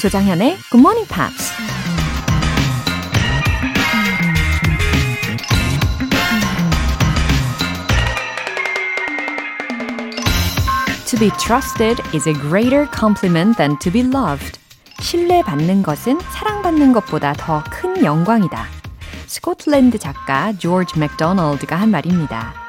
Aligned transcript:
조장현의 0.00 0.58
Good 0.70 0.78
Morning 0.80 1.08
Pops. 1.08 1.52
To 11.06 11.18
be 11.18 11.30
trusted 11.38 12.00
is 12.14 12.28
a 12.28 12.32
greater 12.34 12.86
compliment 12.94 13.56
than 13.56 13.76
to 13.80 13.90
be 13.90 14.02
loved. 14.02 14.60
신뢰받는 15.00 15.82
것은 15.82 16.20
사랑받는 16.20 16.92
것보다 16.92 17.32
더 17.32 17.64
큰 17.70 18.04
영광이다. 18.04 18.66
스코틀랜드 19.26 19.98
작가 19.98 20.52
조지 20.52 20.98
맥도널드가 20.98 21.74
한 21.74 21.90
말입니다. 21.90 22.67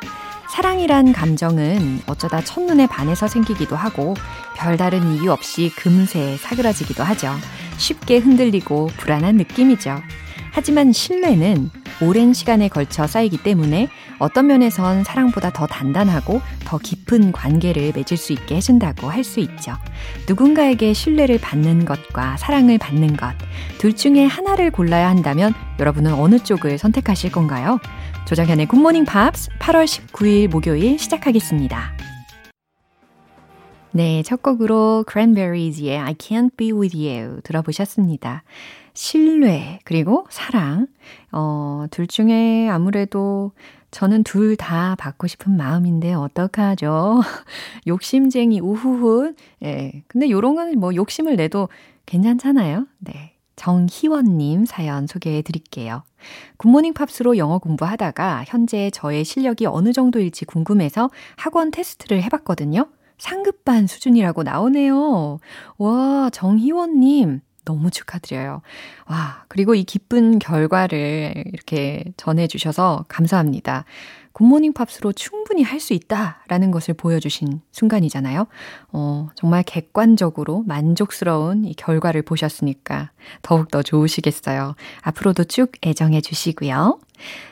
사랑이란 0.60 1.14
감정은 1.14 2.02
어쩌다 2.06 2.42
첫눈에 2.42 2.86
반해서 2.88 3.30
생기기도 3.30 3.78
하고 3.78 4.14
별다른 4.58 5.16
이유 5.16 5.32
없이 5.32 5.72
금세 5.74 6.36
사그라지기도 6.36 7.02
하죠. 7.02 7.34
쉽게 7.78 8.18
흔들리고 8.18 8.88
불안한 8.98 9.38
느낌이죠. 9.38 10.02
하지만 10.52 10.92
신뢰는 10.92 11.70
오랜 12.02 12.34
시간에 12.34 12.68
걸쳐 12.68 13.08
쌓이기 13.08 13.38
때문에 13.38 13.88
어떤 14.20 14.48
면에선 14.48 15.06
사랑보다 15.06 15.52
더 15.54 15.66
단단하고 15.66 16.42
더 16.66 16.78
깊은 16.78 17.32
관계를 17.32 17.94
맺을 17.96 18.18
수 18.18 18.34
있게 18.34 18.56
해준다고 18.56 19.10
할 19.10 19.24
수 19.24 19.40
있죠. 19.40 19.78
누군가에게 20.28 20.92
신뢰를 20.94 21.40
받는 21.40 21.86
것과 21.86 22.36
사랑을 22.36 22.78
받는 22.78 23.16
것, 23.16 23.34
둘 23.78 23.96
중에 23.96 24.26
하나를 24.26 24.72
골라야 24.72 25.08
한다면 25.08 25.54
여러분은 25.80 26.14
어느 26.16 26.40
쪽을 26.40 26.78
선택하실 26.78 27.32
건가요? 27.32 27.80
조정현의 28.28 28.68
굿모닝 28.68 29.06
팝스 29.06 29.50
8월 29.60 29.86
19일 29.86 30.50
목요일 30.50 31.00
시작하겠습니다. 31.00 31.94
네, 33.92 34.22
첫 34.24 34.44
곡으로 34.44 35.04
Cranberries의 35.12 35.98
I 35.98 36.14
Can't 36.14 36.56
Be 36.56 36.72
With 36.72 36.96
You 36.96 37.42
들어보셨습니다. 37.42 38.44
신뢰, 38.94 39.80
그리고 39.84 40.26
사랑. 40.30 40.88
어, 41.32 41.86
둘 41.90 42.06
중에 42.06 42.70
아무래도 42.70 43.52
저는 43.90 44.24
둘 44.24 44.56
다 44.56 44.96
받고 45.00 45.26
싶은 45.26 45.58
마음인데 45.58 46.14
어떡하죠? 46.14 47.22
욕심쟁이 47.88 48.60
우후후. 48.60 49.34
예. 49.64 50.04
근데 50.08 50.30
요런 50.30 50.54
거는 50.54 50.80
뭐 50.80 50.94
욕심을 50.94 51.36
내도 51.38 51.70
괜찮잖아요. 52.06 52.86
네. 53.00 53.34
정희원님 53.60 54.64
사연 54.66 55.06
소개해 55.06 55.42
드릴게요. 55.42 56.04
굿모닝 56.58 56.94
팝스로 56.94 57.38
영어 57.38 57.58
공부하다가 57.58 58.46
현재 58.48 58.90
저의 58.92 59.26
실력이 59.26 59.66
어느 59.66 59.92
정도일지 59.92 60.46
궁금해서 60.46 61.10
학원 61.36 61.70
테스트를 61.70 62.24
해봤거든요. 62.24 62.88
상급반 63.18 63.86
수준이라고 63.86 64.44
나오네요. 64.44 65.40
와, 65.78 66.30
정희원님. 66.32 67.42
너무 67.66 67.92
축하드려요. 67.92 68.62
와, 69.08 69.44
그리고 69.48 69.76
이 69.76 69.84
기쁜 69.84 70.40
결과를 70.40 71.44
이렇게 71.54 72.04
전해주셔서 72.18 73.06
감사합니다. 73.08 73.86
굿모닝 74.34 74.74
팝스로 74.74 75.12
충분히 75.12 75.64
할 75.64 75.80
수 75.80 75.94
있다라는 75.94 76.72
것을 76.72 76.94
보여주신 76.94 77.62
순간이잖아요. 77.72 78.48
어, 78.92 79.30
정말 79.36 79.64
객관적으로 79.64 80.64
만족스러운 80.68 81.66
이 81.66 81.74
결과를 81.74 82.22
보셨으니까 82.22 83.12
더욱더 83.42 83.82
좋으시겠어요. 83.82 84.76
앞으로도 85.02 85.46
쭉 85.46 85.72
애정해 85.86 86.22
주시고요. 86.22 87.00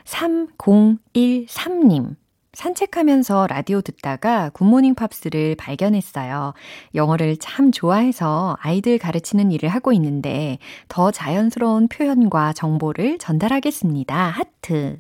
3013님. 0.06 2.16
산책하면서 2.58 3.46
라디오 3.46 3.82
듣다가 3.82 4.50
굿모닝 4.50 4.96
팝스를 4.96 5.54
발견했어요. 5.60 6.56
영어를 6.96 7.38
참 7.38 7.72
좋아해서 7.72 8.58
아이들 8.60 8.98
가르치는 8.98 9.52
일을 9.52 9.70
하고 9.70 9.94
있는데 9.94 10.58
더 10.88 11.12
자연스러운 11.12 11.88
표현과 11.88 12.54
정보를 12.54 13.20
전달하겠습니다. 13.20 14.30
하트. 14.30 15.00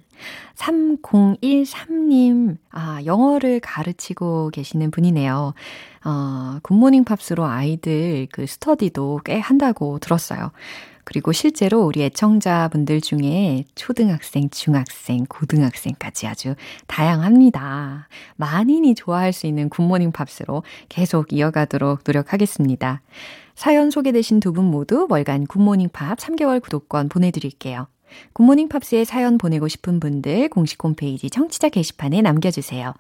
3013님, 0.54 2.58
아, 2.70 3.00
영어를 3.06 3.60
가르치고 3.60 4.52
계시는 4.52 4.92
분이네요. 4.92 5.56
어, 6.06 6.60
굿모닝 6.62 7.06
팝스로 7.06 7.46
아이들 7.46 8.28
그 8.32 8.46
스터디도 8.46 9.22
꽤 9.26 9.40
한다고 9.40 9.98
들었어요. 9.98 10.52
그리고 11.08 11.32
실제로 11.32 11.86
우리 11.86 12.04
애청자분들 12.04 13.00
중에 13.00 13.64
초등학생, 13.76 14.50
중학생, 14.50 15.26
고등학생까지 15.30 16.28
아주 16.28 16.56
다양합니다. 16.88 18.10
만인이 18.36 18.94
좋아할 18.94 19.32
수 19.32 19.48
있는 19.48 19.70
굿모닝 19.70 20.12
팝스로 20.12 20.64
계속 20.90 21.32
이어가도록 21.32 22.02
노력하겠습니다. 22.06 23.02
사연 23.56 23.90
소개되신 23.90 24.42
두 24.42 24.52
분 24.52 24.66
모두 24.66 25.08
월간 25.10 25.48
굿모닝 25.48 25.92
팝 25.94 26.18
3개월 26.18 26.62
구독권 26.62 27.08
보내드릴게요. 27.08 27.88
굿모닝 28.34 28.68
팝스에 28.68 29.06
사연 29.06 29.38
보내고 29.38 29.70
싶은 29.70 30.02
분들 30.02 30.50
공식 30.50 30.84
홈페이지 30.84 31.30
청취자 31.30 31.70
게시판에 31.70 32.22
남겨주세요. 32.22 32.94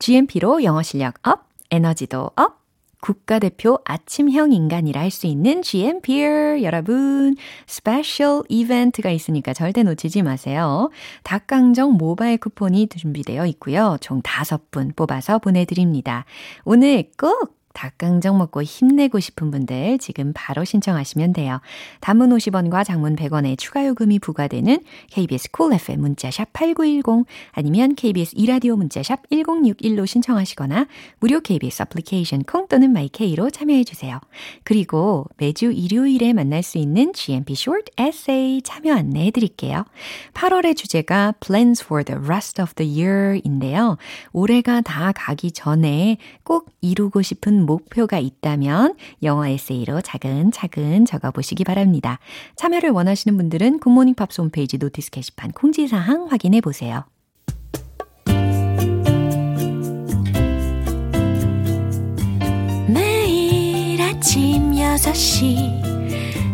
GMP로 0.00 0.64
영어 0.64 0.82
실력 0.82 1.14
up, 1.26 1.48
에너지도 1.70 2.30
up, 2.36 2.63
국가대표 3.04 3.78
아침형 3.84 4.52
인간이라 4.52 5.00
할 5.00 5.10
수 5.10 5.26
있는 5.26 5.62
GMPer 5.62 6.62
여러분 6.62 7.36
스페셜 7.66 8.42
이벤트가 8.48 9.10
있으니까 9.10 9.52
절대 9.52 9.82
놓치지 9.82 10.22
마세요. 10.22 10.90
닭강정 11.22 11.92
모바일 11.92 12.38
쿠폰이 12.38 12.88
준비되어 12.88 13.46
있고요. 13.46 13.98
총 14.00 14.22
5분 14.22 14.96
뽑아서 14.96 15.38
보내드립니다. 15.38 16.24
오늘 16.64 17.04
꼭 17.18 17.54
닭강정 17.74 18.38
먹고 18.38 18.62
힘내고 18.62 19.20
싶은 19.20 19.50
분들 19.50 19.98
지금 19.98 20.32
바로 20.34 20.64
신청하시면 20.64 21.34
돼요. 21.34 21.60
단문 22.00 22.30
50원과 22.30 22.84
장문 22.84 23.16
100원의 23.16 23.58
추가 23.58 23.86
요금이 23.86 24.20
부과되는 24.20 24.82
KBS 25.10 25.50
Cool 25.50 25.74
FM 25.74 26.00
문자샵 26.00 26.52
8910 26.52 27.26
아니면 27.52 27.94
KBS 27.94 28.34
이라디오 28.36 28.76
문자샵 28.76 29.28
1061로 29.30 30.06
신청하시거나 30.06 30.86
무료 31.20 31.40
KBS 31.40 31.82
애플리케이션 31.82 32.42
콩 32.42 32.68
또는 32.68 32.92
마이케이로 32.92 33.50
참여해 33.50 33.84
주세요. 33.84 34.20
그리고 34.62 35.26
매주 35.36 35.72
일요일에 35.72 36.32
만날 36.32 36.62
수 36.62 36.78
있는 36.78 37.12
GMP 37.12 37.54
Short 37.54 37.92
Essay 38.00 38.62
참여 38.62 38.94
안내해 38.94 39.30
드릴게요. 39.30 39.84
8월의 40.34 40.76
주제가 40.76 41.34
Plans 41.40 41.84
for 41.84 42.04
the 42.04 42.20
Rest 42.20 42.60
of 42.60 42.74
the 42.74 43.02
Year인데요. 43.02 43.96
올해가 44.32 44.80
다 44.80 45.12
가기 45.12 45.52
전에 45.52 46.18
꼭 46.42 46.70
이루고 46.80 47.22
싶은 47.22 47.63
목표가 47.66 48.18
있다면 48.18 48.96
영어 49.22 49.46
에세이로 49.46 50.00
차근차근 50.00 51.04
적어보시기 51.04 51.64
바랍니다. 51.64 52.18
참여를 52.56 52.90
원하시는 52.90 53.36
분들은 53.36 53.80
굿모닝 53.80 54.14
팝스 54.14 54.40
홈페이지 54.40 54.78
notice 54.78 55.10
게시판 55.10 55.52
공지사항 55.52 56.26
확인해 56.30 56.60
보세요. 56.60 57.04
매일 62.86 64.00
아침 64.00 64.72
6시 64.72 65.94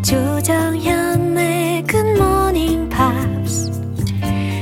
조정현의 0.03 1.85
굿모닝 1.85 2.89
팝스 2.89 3.71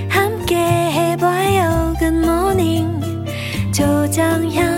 함께 0.08 0.56
해봐요 0.56 1.94
굿모닝 1.98 3.00
조정현 3.72 4.77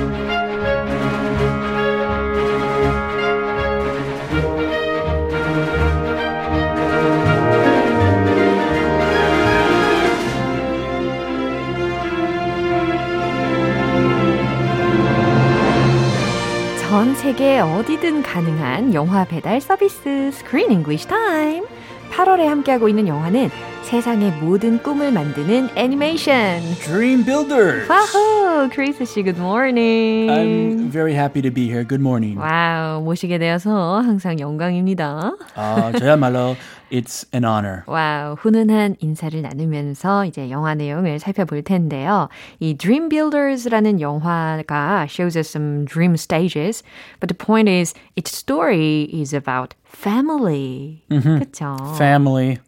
세계 17.31 17.59
어디든 17.59 18.23
가능한 18.23 18.93
영화 18.93 19.23
배달 19.23 19.61
서비스 19.61 20.31
Screen 20.33 20.69
English 20.69 21.07
Time. 21.07 21.65
8월에 22.11 22.43
함께하고 22.45 22.89
있는 22.89 23.07
영화는 23.07 23.49
세상의 23.83 24.31
모든 24.41 24.83
꿈을 24.83 25.13
만드는 25.13 25.69
애니메이션. 25.75 26.59
Dream 26.83 27.23
Builders. 27.23 27.89
와호, 27.89 28.67
크리스 28.73 29.05
씨, 29.05 29.23
good 29.23 29.39
morning. 29.39 30.29
I'm 30.29 30.91
very 30.91 31.13
happy 31.13 31.41
to 31.41 31.49
be 31.49 31.67
here. 31.67 31.87
Good 31.87 32.01
morning. 32.01 32.37
와우, 32.37 33.01
모시게 33.01 33.37
되어서 33.37 34.01
항상 34.01 34.37
영광입니다. 34.37 35.31
아, 35.55 35.91
저야말로 35.97 36.57
it's 36.90 37.24
an 37.34 37.44
honor. 37.44 37.82
와우, 37.86 38.34
훈훈한 38.34 38.96
인사를 39.00 39.40
나누면서 39.42 40.26
이제 40.26 40.50
영화 40.50 40.74
내용을 40.74 41.18
살펴볼 41.18 41.62
텐데요. 41.62 42.28
이 42.60 42.76
Dream 42.76 43.08
Builders라는 43.08 44.00
영화가 44.00 45.06
shows 45.08 45.36
us 45.36 45.48
some 45.50 45.84
dream 45.84 46.14
stages, 46.14 46.82
but 47.20 47.28
the 47.28 47.36
point 47.36 47.68
is 47.68 47.94
its 48.16 48.36
story 48.36 49.08
is 49.12 49.34
about 49.34 49.74
family. 49.86 51.02
그렇죠? 51.08 51.76
Family, 51.94 52.58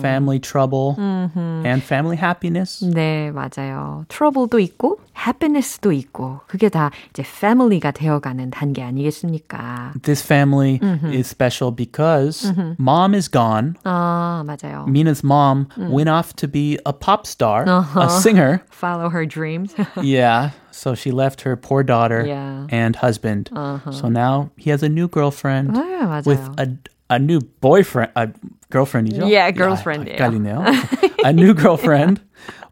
family 0.00 0.38
trouble, 0.38 0.94
and 0.98 1.82
family 1.82 2.16
happiness. 2.16 2.84
네, 2.84 3.32
맞아요. 3.32 4.04
트러블도 4.08 4.58
있고 4.60 5.00
happiness도 5.16 5.90
있고 5.92 6.40
그게 6.46 6.68
다 6.68 6.90
이제 7.10 7.22
family가 7.26 7.90
되어가는 7.90 8.50
단계 8.50 8.82
아니겠습니까? 8.82 9.92
This 10.02 10.22
family 10.24 10.78
is 11.12 11.26
special 11.26 11.74
because 11.74 12.52
mom 12.78 13.14
is 13.14 13.28
gone. 13.28 13.61
아, 13.84 14.42
맞아요. 14.46 14.86
Mina's 14.88 15.22
mom 15.22 15.68
went 15.76 16.08
off 16.08 16.34
to 16.36 16.48
be 16.48 16.78
a 16.86 16.92
pop 16.92 17.26
star, 17.26 17.64
a 17.66 18.08
singer. 18.10 18.62
Follow 18.70 19.08
her 19.08 19.24
dreams. 19.26 19.74
Yeah. 20.02 20.50
So 20.70 20.94
she 20.94 21.10
left 21.10 21.42
her 21.42 21.56
poor 21.56 21.82
daughter 21.82 22.24
Yeah. 22.26 22.66
and 22.70 22.94
husband. 22.96 23.50
So 23.90 24.08
now 24.08 24.50
he 24.56 24.70
has 24.70 24.82
a 24.82 24.88
new 24.88 25.08
girlfriend 25.08 25.70
아, 25.74 26.06
맞아요. 26.06 26.26
with 26.26 26.40
a 26.58 26.68
a 27.10 27.18
new 27.18 27.40
boyfriend, 27.60 28.12
a 28.16 28.28
girlfriend이죠? 28.70 29.26
Yeah, 29.28 29.50
girlfriend이에요. 29.50 30.18
헷갈리네요. 30.20 31.24
a 31.24 31.32
new 31.32 31.54
girlfriend 31.54 32.20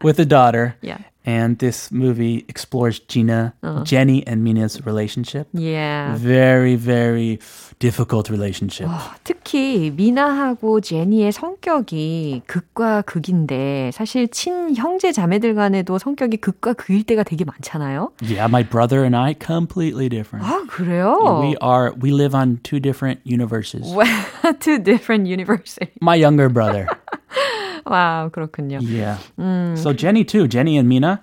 with 0.03 0.19
a 0.19 0.25
daughter. 0.25 0.75
Yeah. 0.81 0.99
And 1.25 1.59
this 1.59 1.91
movie 1.91 2.45
explores 2.47 2.99
Gina, 3.01 3.53
Jenny, 3.83 4.23
and 4.25 4.45
Mina's 4.45 4.85
relationship. 4.85 5.47
yeah. 5.51 6.15
Very, 6.15 6.75
very 6.75 7.39
difficult 7.79 8.29
relationship. 8.29 8.87
특히 9.25 9.91
미나하고 9.91 10.79
제니의 10.79 11.33
성격이 11.33 12.43
극과 12.47 13.01
극인데 13.01 13.91
사실 13.93 14.29
친형제 14.29 15.11
자매들 15.11 15.53
간에도 15.53 15.97
성격이 15.97 16.37
극과 16.37 16.71
극일 16.73 17.03
때가 17.03 17.23
되게 17.23 17.43
많잖아요. 17.43 18.13
Yeah, 18.21 18.47
my 18.47 18.63
brother 18.63 19.03
and 19.03 19.13
I 19.13 19.35
completely 19.37 20.07
different. 20.07 20.47
아, 20.47 20.63
그래요? 20.69 21.41
We 21.43 21.57
are 21.61 21.91
we 21.99 22.11
live 22.11 22.33
on 22.33 22.59
two 22.63 22.79
different 22.79 23.19
universes. 23.25 23.83
Two 24.61 24.79
different 24.79 25.27
universes. 25.27 25.89
My 26.01 26.15
younger 26.15 26.47
brother. 26.47 26.87
와우, 27.85 28.29
그렇군요. 28.31 28.79
Yeah. 28.81 29.17
So 29.75 29.93
Jenny 29.93 30.23
too. 30.23 30.47
Jenny 30.47 30.77
and 30.77 30.89
Mina, 30.89 31.21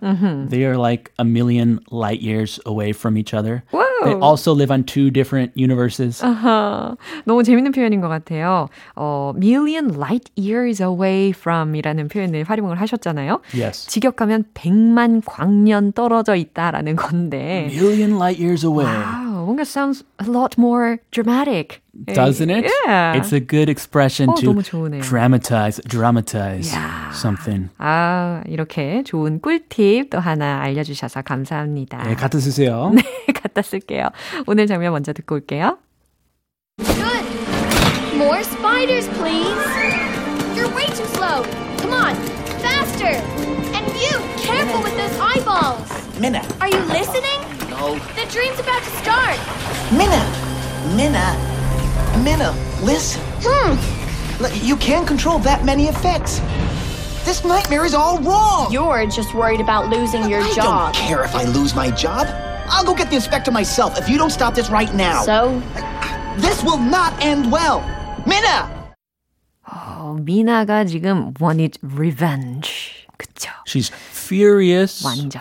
they 0.49 0.64
are 0.64 0.76
like 0.76 1.12
a 1.19 1.25
million 1.25 1.81
light 1.91 2.20
years 2.23 2.61
away 2.64 2.93
from 2.93 3.19
each 3.19 3.35
other. 3.35 3.64
They 4.05 4.12
Whoa. 4.12 4.20
also 4.20 4.52
live 4.52 4.70
on 4.70 4.85
two 4.85 5.11
different 5.11 5.52
universes. 5.56 6.20
아하, 6.23 6.96
너무 7.25 7.43
재밌는 7.43 7.73
표현인 7.73 8.00
것 8.00 8.08
같아요. 8.08 8.69
어, 8.96 9.32
million 9.37 9.94
light 9.94 10.31
years 10.37 10.82
away 10.82 11.31
from이라는 11.32 12.08
표현을 12.08 12.44
활용을 12.44 12.81
하셨잖아요. 12.81 13.41
Yes. 13.55 13.87
직역하면 13.88 14.44
100만 14.55 15.23
광년 15.25 15.93
떨어져 15.93 16.37
있다라는 16.37 16.96
건데. 16.96 17.69
Million 17.73 18.17
light 18.17 18.38
years 18.38 18.64
away. 18.64 18.85
Wow, 18.87 19.27
뭔가 19.49 19.62
sounds 19.64 20.05
a 20.20 20.29
lot 20.31 20.56
more 20.58 20.99
dramatic. 21.11 21.81
Doesn't 22.06 22.50
it? 22.50 22.70
Yeah. 22.87 23.14
It's 23.17 23.32
a 23.32 23.41
good 23.41 23.69
expression 23.70 24.29
어, 24.29 24.35
to 24.37 24.46
너무 24.52 24.62
좋으네요. 24.62 25.02
dramatize, 25.02 25.81
dramatize 25.87 26.73
Yeah. 26.73 27.11
something. 27.14 27.70
아, 27.79 28.43
이렇게 28.46 29.02
좋은 29.05 29.41
꿀팁 29.41 30.11
또 30.11 30.19
하나 30.19 30.61
알려주셔서 30.62 31.23
감사합니다. 31.23 32.02
네, 32.05 32.14
갖다 32.14 32.38
쓰세요. 32.41 32.93
갖다 33.35 33.62
쓸게요. 33.62 34.08
오늘 34.46 34.67
장면 34.67 34.93
먼저 34.93 35.12
듣고 35.12 35.37
올게요. 35.37 35.79
Good. 36.79 37.25
More 38.17 38.41
spiders, 38.43 39.08
please. 39.19 39.55
You're 40.56 40.70
way 40.75 40.87
too 40.87 41.06
slow. 41.14 41.43
Come 41.79 41.93
on, 41.93 42.14
faster. 42.62 43.14
And 43.75 43.87
you, 43.94 44.19
careful 44.38 44.82
with 44.82 44.96
those 44.96 45.19
eyeballs. 45.20 45.87
Minna, 46.19 46.43
Are 46.61 46.69
you 46.69 46.79
listening? 46.91 47.38
no. 47.79 47.94
The 48.17 48.26
dream's 48.31 48.58
about 48.61 48.82
to 48.82 48.91
start. 49.02 49.38
Minna, 49.93 50.23
Minna, 50.96 51.35
Minna, 52.23 52.52
listen. 52.82 53.20
Hmm. 53.43 53.76
L- 54.44 54.52
You 54.62 54.76
can't 54.76 55.06
control 55.06 55.38
that 55.41 55.64
many 55.64 55.88
effects. 55.88 56.41
This 57.25 57.44
nightmare 57.44 57.85
is 57.85 57.94
all 57.94 58.19
wrong. 58.20 58.70
You're 58.70 59.06
just 59.06 59.35
worried 59.35 59.61
about 59.61 59.88
losing 59.88 60.29
your 60.29 60.41
I 60.43 60.52
don't 60.55 60.94
care 60.94 61.25
if 61.25 61.35
I 61.35 61.44
lose 61.44 61.75
my 61.75 61.91
job. 61.91 62.26
I'll 62.69 62.85
go 62.85 62.94
get 62.94 63.08
the 63.11 63.17
inspector 63.17 63.50
myself 63.50 63.99
if 63.99 64.08
you 64.08 64.19
don't 64.19 64.31
stop 64.32 64.55
this 64.55 64.69
right 64.70 64.93
now. 64.94 65.23
So, 65.23 65.61
this 66.38 66.62
will 66.62 66.79
not 66.79 67.12
end 67.25 67.50
well. 67.50 67.81
Minna! 68.26 68.69
어, 69.67 70.17
미나가 70.20 70.85
지금 70.85 71.32
wanted 71.41 71.79
revenge. 71.82 73.06
그쵸? 73.19 73.50
She's 73.67 73.91
furious. 74.12 75.02
완전. 75.05 75.41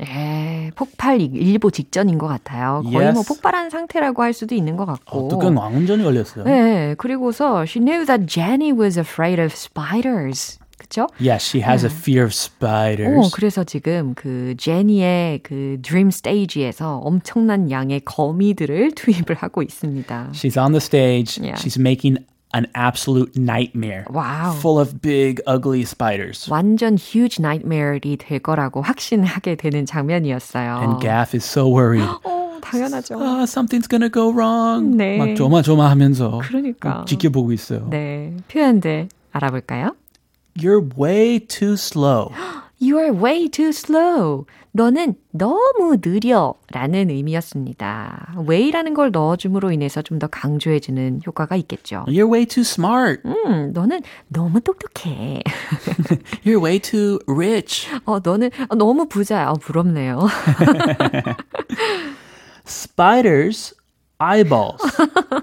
예, 0.00 0.70
폭발 0.76 1.20
일보 1.20 1.70
직전인 1.70 2.18
것 2.18 2.28
같아요. 2.28 2.82
거의 2.84 3.06
Yes. 3.06 3.14
뭐 3.14 3.22
폭발한 3.26 3.70
상태라고 3.70 4.22
할 4.22 4.32
수도 4.32 4.54
있는 4.54 4.76
것 4.76 4.86
같고. 4.86 5.26
어, 5.26 5.28
뚜껑 5.28 5.56
완전히 5.56 6.04
걸렸어요. 6.04 6.44
네, 6.44 6.94
그리고서 6.98 7.62
she 7.62 7.84
knew 7.84 8.06
that 8.06 8.26
Jenny 8.26 8.70
was 8.72 8.98
afraid 8.98 9.40
of 9.40 9.52
spiders. 9.52 10.58
그쵸? 10.78 11.08
Yes, 11.20 11.44
she 11.44 11.60
has 11.60 11.84
a 11.84 11.90
fear 11.90 12.22
of 12.24 12.30
spiders. 12.32 13.18
오, 13.18 13.28
그래서 13.34 13.64
지금 13.64 14.14
그 14.14 14.54
제니의 14.56 15.40
그 15.42 15.78
드림 15.82 16.12
스테이지에서 16.12 16.98
엄청난 16.98 17.68
양의 17.72 18.02
거미들을 18.04 18.92
투입을 18.92 19.34
하고 19.36 19.62
있습니다. 19.62 20.28
She's 20.32 20.56
on 20.56 20.70
the 20.70 20.80
stage. 20.80 21.42
Yeah. 21.42 21.60
She's 21.60 21.76
making 21.80 22.24
an 22.53 22.67
absolute 22.75 23.35
nightmare. 23.35 24.05
Wow. 24.09 24.53
Full 24.61 24.79
of 24.79 25.01
big, 25.01 25.41
ugly 25.47 25.81
spiders. 25.85 26.47
완전 26.49 26.97
huge 26.97 27.39
nightmare이 27.41 28.17
될 28.17 28.39
거라고 28.39 28.81
확신하게 28.83 29.55
되는 29.55 29.85
장면이었어요. 29.85 30.79
And 30.81 31.01
Gaff 31.01 31.33
is 31.35 31.43
so 31.43 31.67
worried. 31.67 32.07
어, 32.23 32.59
당연하죠. 32.61 33.17
Ah, 33.19 33.45
something's 33.45 33.87
gonna 33.87 34.09
go 34.09 34.29
wrong. 34.31 34.95
네. 34.97 35.17
막 35.17 35.35
조마조마하면서 35.35 36.41
그러니까. 36.43 37.05
지켜보고 37.07 37.51
있어요. 37.53 37.87
네, 37.89 38.35
표현들 38.47 39.09
알아볼까요? 39.31 39.95
You're 40.55 40.95
way 40.95 41.39
too 41.39 41.73
slow. 41.73 42.31
You 42.79 42.99
are 42.99 43.11
way 43.11 43.47
too 43.49 43.69
slow. 43.73 44.45
너는 44.72 45.14
너무 45.32 45.98
느려 46.00 46.54
라는 46.70 47.10
의미였습니다. 47.10 48.34
way라는 48.48 48.94
걸 48.94 49.10
넣어줌으로 49.10 49.72
인해서 49.72 50.02
좀 50.02 50.18
더 50.18 50.26
강조해주는 50.26 51.20
효과가 51.26 51.54
있겠죠. 51.56 52.04
You're 52.08 52.30
way 52.30 52.44
too 52.46 52.62
smart. 52.62 53.22
음, 53.24 53.72
너는 53.72 54.02
너무 54.28 54.60
똑똑해. 54.60 55.40
You're 56.44 56.62
way 56.62 56.78
too 56.80 57.18
rich. 57.28 57.88
어, 58.04 58.18
너는 58.22 58.50
너무 58.76 59.08
부자야. 59.08 59.48
어, 59.50 59.54
부럽네요. 59.54 60.18
Spiders, 62.66 63.74
eyeballs. 64.18 64.82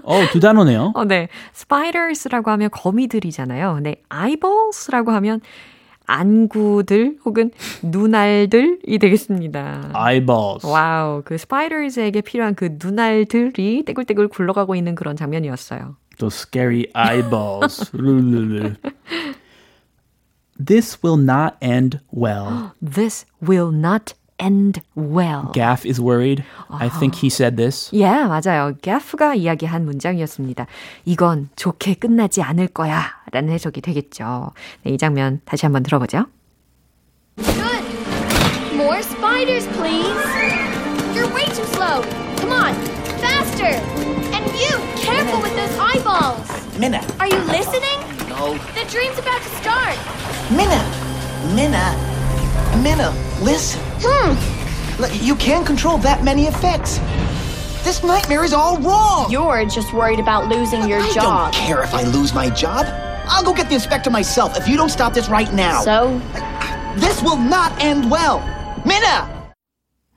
어, 0.04 0.20
두 0.32 0.40
단어네요. 0.40 0.92
어, 0.94 1.04
네. 1.04 1.28
spiders라고 1.54 2.50
하면 2.52 2.70
거미들이잖아요. 2.70 3.74
근데 3.74 4.02
eyeballs라고 4.14 5.10
하면 5.12 5.40
안구들 6.06 7.18
혹은 7.24 7.50
눈알들이 7.82 8.98
되겠습니다. 8.98 9.92
Eyeballs. 9.94 10.66
Wow, 10.66 11.22
그 11.24 11.36
spiders에게 11.36 12.20
필요한 12.22 12.54
그 12.54 12.76
눈알들이 12.82 13.84
떼굴떼굴 13.84 14.28
굴러가고 14.28 14.74
있는 14.74 14.94
그런 14.94 15.16
장면이었어요. 15.16 15.96
Those 16.18 16.38
scary 16.38 16.86
eyeballs. 16.94 17.90
this 20.58 20.98
will 21.02 21.20
not 21.20 21.56
end 21.60 22.00
well. 22.10 22.72
This 22.80 23.26
will 23.46 23.70
not 23.74 24.14
end 24.39 24.81
well. 24.95 25.51
Gaff 25.53 25.85
is 25.85 25.99
worried. 26.01 26.43
I 26.71 26.89
think 26.89 27.15
he 27.15 27.27
said 27.29 27.57
this. 27.57 27.91
예, 27.93 28.03
yeah, 28.05 28.27
맞아요. 28.27 28.73
게프가 28.81 29.35
이야기한 29.35 29.85
문장이었습니다. 29.85 30.65
이건 31.05 31.49
좋게 31.55 31.95
끝나지 31.95 32.41
않을 32.41 32.67
거야. 32.69 33.03
라는 33.31 33.53
해석이 33.53 33.81
되겠죠. 33.81 34.51
네, 34.83 34.93
이 34.93 34.97
장면 34.97 35.41
다시 35.45 35.65
한번 35.65 35.83
들어보죠. 35.83 36.25
good. 37.37 37.85
More 38.75 38.99
spiders, 39.03 39.67
please. 39.77 40.17
You're 41.13 41.29
way 41.33 41.45
too 41.53 41.65
slow. 41.75 42.01
Come 42.37 42.51
on, 42.51 42.73
faster. 43.21 43.77
And 44.33 44.43
you, 44.57 44.73
careful 44.97 45.39
with 45.41 45.53
those 45.55 45.77
eyeballs. 45.77 46.49
Minna, 46.79 47.01
Are 47.19 47.27
you 47.27 47.37
listening? 47.45 47.99
no. 48.27 48.57
The 48.73 48.85
dream's 48.89 49.19
about 49.19 49.41
to 49.43 49.49
start. 49.61 49.95
Minna, 50.49 50.81
Minna, 51.53 51.93
Minna, 52.82 53.10
listen. 53.40 53.80
Hmm. 54.00 55.24
You 55.24 55.34
can't 55.36 55.66
control 55.66 55.98
that 55.98 56.24
many 56.24 56.44
effects. 56.46 56.98
This 57.84 58.02
nightmare 58.02 58.44
is 58.44 58.52
all 58.52 58.78
wrong. 58.78 59.30
You're 59.30 59.64
just 59.66 59.92
worried 59.92 60.18
about 60.18 60.48
losing 60.48 60.88
your 60.88 61.00
I 61.00 61.12
job. 61.12 61.24
I 61.24 61.50
don't 61.50 61.54
care 61.54 61.82
if 61.82 61.94
I 61.94 62.02
lose 62.02 62.34
my 62.34 62.50
job. 62.50 62.86
I'll 63.28 63.44
go 63.44 63.52
get 63.52 63.68
the 63.68 63.74
inspector 63.74 64.10
myself 64.10 64.56
if 64.56 64.66
you 64.68 64.76
don't 64.76 64.88
stop 64.88 65.14
this 65.14 65.28
right 65.28 65.52
now. 65.52 65.82
So, 65.82 66.20
This 66.96 67.22
will 67.22 67.36
not 67.36 67.72
end 67.82 68.10
well. 68.10 68.40
Minna! 68.84 69.35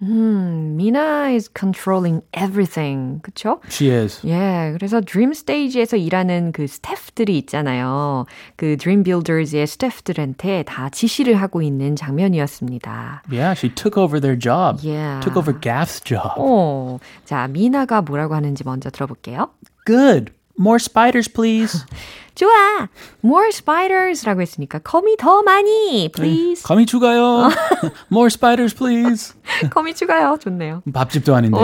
음, 0.01 0.75
Mina 0.75 1.33
is 1.35 1.49
controlling 1.57 2.21
everything. 2.31 3.21
그쵸? 3.21 3.59
She 3.67 3.91
is. 3.91 4.25
예, 4.25 4.71
그래서 4.73 5.01
드림 5.01 5.33
스테이지에서 5.33 5.97
일하는 5.97 6.51
그 6.53 6.67
스태프들이 6.67 7.37
있잖아요. 7.39 8.25
그 8.55 8.77
드림 8.77 9.03
빌더즈의 9.03 9.67
스태프들한테 9.67 10.63
다 10.63 10.89
지시를 10.89 11.35
하고 11.35 11.61
있는 11.61 11.95
장면이었습니다. 11.95 13.23
Yeah, 13.29 13.53
she 13.57 13.73
took 13.73 14.01
over 14.01 14.21
their 14.21 14.39
job. 14.39 14.79
Yeah. 14.81 15.19
Took 15.21 15.37
over 15.37 15.53
Gaff's 15.59 16.01
job. 16.03 16.35
어, 16.37 16.99
자, 17.25 17.47
미나가 17.47 18.01
뭐라고 18.01 18.35
하는지 18.35 18.63
먼저 18.63 18.89
들어볼게요. 18.89 19.49
Good. 19.85 20.31
More 20.58 20.78
spiders, 20.78 21.28
please. 21.28 21.84
좋아! 22.34 22.88
More 23.24 23.48
spiders라고 23.52 24.40
했으니까 24.42 24.78
거미 24.80 25.16
더 25.16 25.42
많이, 25.42 26.08
please. 26.12 26.62
거미 26.62 26.86
추가요. 26.86 27.48
More 28.10 28.26
spiders, 28.26 28.74
please. 28.74 29.34
거미 29.70 29.94
추가요. 29.94 30.36
좋네요. 30.40 30.82
밥집도 30.92 31.34
아닌데. 31.34 31.58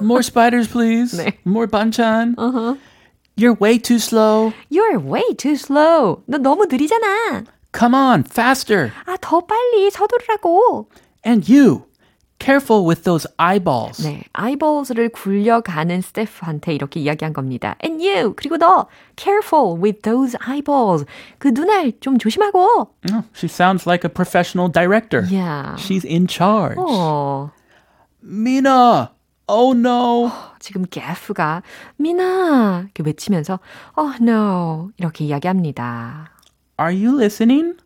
More 0.00 0.20
spiders, 0.20 0.68
please. 0.70 1.16
네. 1.16 1.38
More 1.46 1.66
반찬. 1.66 2.36
You're 3.36 3.56
way 3.60 3.78
too 3.78 3.98
slow. 3.98 4.52
You're 4.70 4.98
way 5.00 5.24
too 5.36 5.54
slow. 5.56 6.22
너 6.26 6.36
너무 6.38 6.66
느리잖아. 6.66 7.44
Come 7.72 7.94
on, 7.94 8.24
faster. 8.24 8.92
아, 9.06 9.16
더 9.20 9.40
빨리 9.40 9.90
서두르라고. 9.90 10.88
And 11.24 11.48
you, 11.48 11.84
Careful 12.45 12.85
with 12.85 13.03
those 13.03 13.25
eyeballs. 13.37 14.03
네, 14.03 14.23
eyeballs를 14.33 15.09
굴려가는 15.09 16.01
스태프한테 16.01 16.73
이렇게 16.75 16.99
이야기한 16.99 17.33
겁니다. 17.33 17.75
And 17.83 18.03
you, 18.05 18.33
그리고 18.35 18.57
너, 18.57 18.87
careful 19.15 19.75
with 19.81 20.01
those 20.03 20.37
eyeballs. 20.47 21.05
그 21.39 21.49
눈알 21.49 21.93
좀 21.99 22.17
조심하고. 22.17 22.89
Oh, 23.11 23.23
she 23.33 23.47
sounds 23.47 23.87
like 23.87 24.05
a 24.05 24.09
professional 24.09 24.69
director. 24.71 25.25
Yeah. 25.29 25.75
She's 25.77 26.05
in 26.05 26.27
charge. 26.27 26.77
어, 26.77 27.51
Mina, 28.21 29.09
oh 29.47 29.73
no. 29.77 30.31
지금 30.59 30.85
게프가 30.89 31.61
미나 31.97 32.85
이렇게 32.85 33.03
외치면서 33.03 33.59
oh 33.97 34.15
no 34.21 34.89
이렇게 34.97 35.25
이야기합니다. 35.25 36.31
Are 36.79 36.91
you 36.91 37.15
listening? 37.15 37.77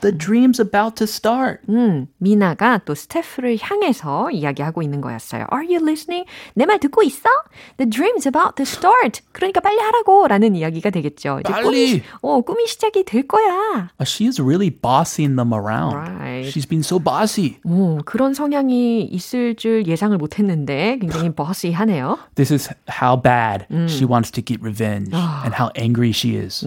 The 0.00 0.16
dream's 0.16 0.58
about 0.60 0.96
to 0.96 1.04
start. 1.04 1.60
음, 1.68 2.06
미나가 2.18 2.78
또 2.78 2.94
스태프를 2.94 3.58
향해서 3.60 4.30
이야기하고 4.30 4.82
있는 4.82 5.00
거였어요. 5.00 5.46
Are 5.52 5.66
you 5.66 5.76
listening? 5.82 6.26
내 6.54 6.64
말 6.64 6.78
듣고 6.80 7.02
있어? 7.02 7.28
The 7.76 7.88
dream's 7.90 8.26
about 8.26 8.56
to 8.56 8.62
start. 8.62 9.20
그러니까 9.32 9.60
빨리 9.60 9.78
하라고 9.78 10.26
라는 10.26 10.56
이야기가 10.56 10.90
되겠죠. 10.90 11.40
이제 11.44 11.52
빨리! 11.52 11.64
꿈이, 11.64 12.02
어, 12.22 12.40
꿈이 12.40 12.66
시작이 12.66 13.04
될 13.04 13.26
거야. 13.28 13.90
Uh, 14.00 14.04
she 14.06 14.26
is 14.26 14.40
really 14.40 14.70
bossing 14.70 15.36
them 15.36 15.52
around. 15.52 15.94
Right. 15.94 16.48
She's 16.48 16.66
been 16.66 16.80
so 16.80 16.98
bossy. 16.98 17.58
오, 17.64 17.98
그런 18.04 18.32
성향이 18.32 19.04
있을 19.04 19.54
줄 19.56 19.86
예상을 19.86 20.16
못 20.16 20.38
했는데 20.38 20.96
굉장히 20.98 21.30
버시하네요. 21.34 22.18
This 22.36 22.52
is 22.52 22.70
how 22.88 23.20
bad 23.20 23.66
she 23.88 24.04
wants 24.06 24.30
to 24.32 24.42
get 24.42 24.60
revenge 24.62 25.12
and 25.14 25.54
how 25.54 25.70
angry 25.76 26.10
she 26.12 26.36
is. 26.36 26.66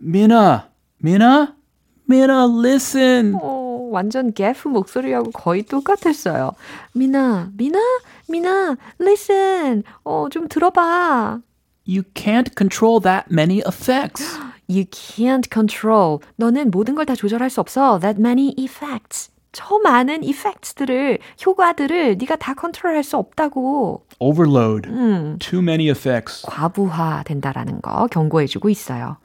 Mina, 0.00 0.64
Mina, 2.08 2.46
Mina, 2.46 2.60
listen. 2.68 3.34
어, 3.40 3.88
완전 3.90 4.32
게프 4.32 4.68
목소리하고 4.68 5.30
거의 5.30 5.62
똑같았어요. 5.62 6.52
미나, 6.92 7.50
미나, 7.56 7.78
미나, 8.28 8.76
listen. 9.00 9.82
어, 10.04 10.28
좀 10.30 10.48
들어봐. 10.48 11.40
You 11.86 12.02
can't 12.14 12.54
control 12.56 13.00
that 13.02 13.26
many 13.30 13.60
effects. 13.66 14.38
You 14.68 14.84
can't 14.90 15.48
control. 15.52 16.20
너는 16.36 16.70
모든 16.70 16.94
걸 16.94 17.04
다 17.06 17.14
조절할 17.14 17.50
수 17.50 17.60
없어. 17.60 17.98
That 18.00 18.18
many 18.20 18.54
effects. 18.58 19.30
저 19.52 19.78
많은 19.78 20.24
effects들을, 20.24 21.18
효과들을 21.46 22.16
네가 22.18 22.36
다 22.36 22.54
컨트롤할 22.54 23.04
수 23.04 23.16
없다고. 23.16 24.04
Overload. 24.18 24.88
Too 25.38 25.60
many 25.62 25.88
effects. 25.90 26.44
과부하 26.46 27.22
된다라는 27.24 27.80
거 27.80 28.08
경고해주고 28.10 28.68
있어요. 28.68 29.18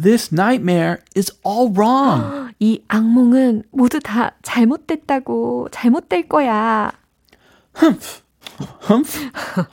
This 0.00 0.32
nightmare 0.32 0.98
is 1.16 1.32
all 1.46 1.72
wrong. 1.74 2.52
이 2.60 2.82
악몽은 2.88 3.64
모두 3.70 4.00
다 4.00 4.32
잘못됐다고, 4.42 5.68
잘못될 5.70 6.28
거야. 6.28 6.92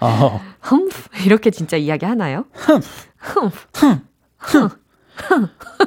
Oh, 0.01 0.39
흠프 0.61 1.25
이렇게 1.25 1.49
진짜 1.49 1.75
이야기 1.77 2.05
하나요? 2.05 2.45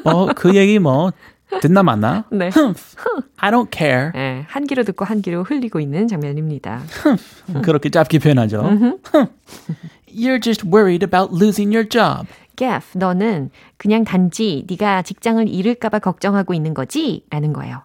어, 0.05 0.27
그 0.35 0.55
얘기 0.57 0.79
뭐 0.79 1.13
듣나 1.61 1.83
맞나? 1.83 2.25
네. 2.31 2.51
I 3.37 3.51
don't 3.51 3.69
care. 3.73 4.11
네, 4.15 4.45
한 4.49 4.67
귀로 4.67 4.83
듣고 4.83 5.05
한 5.05 5.23
귀로 5.23 5.45
흘리고 5.45 5.81
있는 5.81 6.09
장면입니다. 6.09 6.83
그렇게 7.63 7.89
짧게 7.89 8.19
표현하죠. 8.19 8.63
You're 10.09 10.43
just 10.43 10.67
worried 10.67 11.05
about 11.05 11.33
losing 11.33 11.73
your 11.75 11.89
job. 11.89 12.27
Gaff, 12.59 12.99
너는 12.99 13.51
그냥 13.77 14.03
단지 14.03 14.67
네가 14.69 15.03
직장을 15.03 15.49
잃을까 15.49 15.89
봐 15.89 16.01
걱정하고 16.01 16.55
있는 16.55 16.75
거지? 16.75 17.25
라는 17.31 17.53
거예요. 17.53 17.85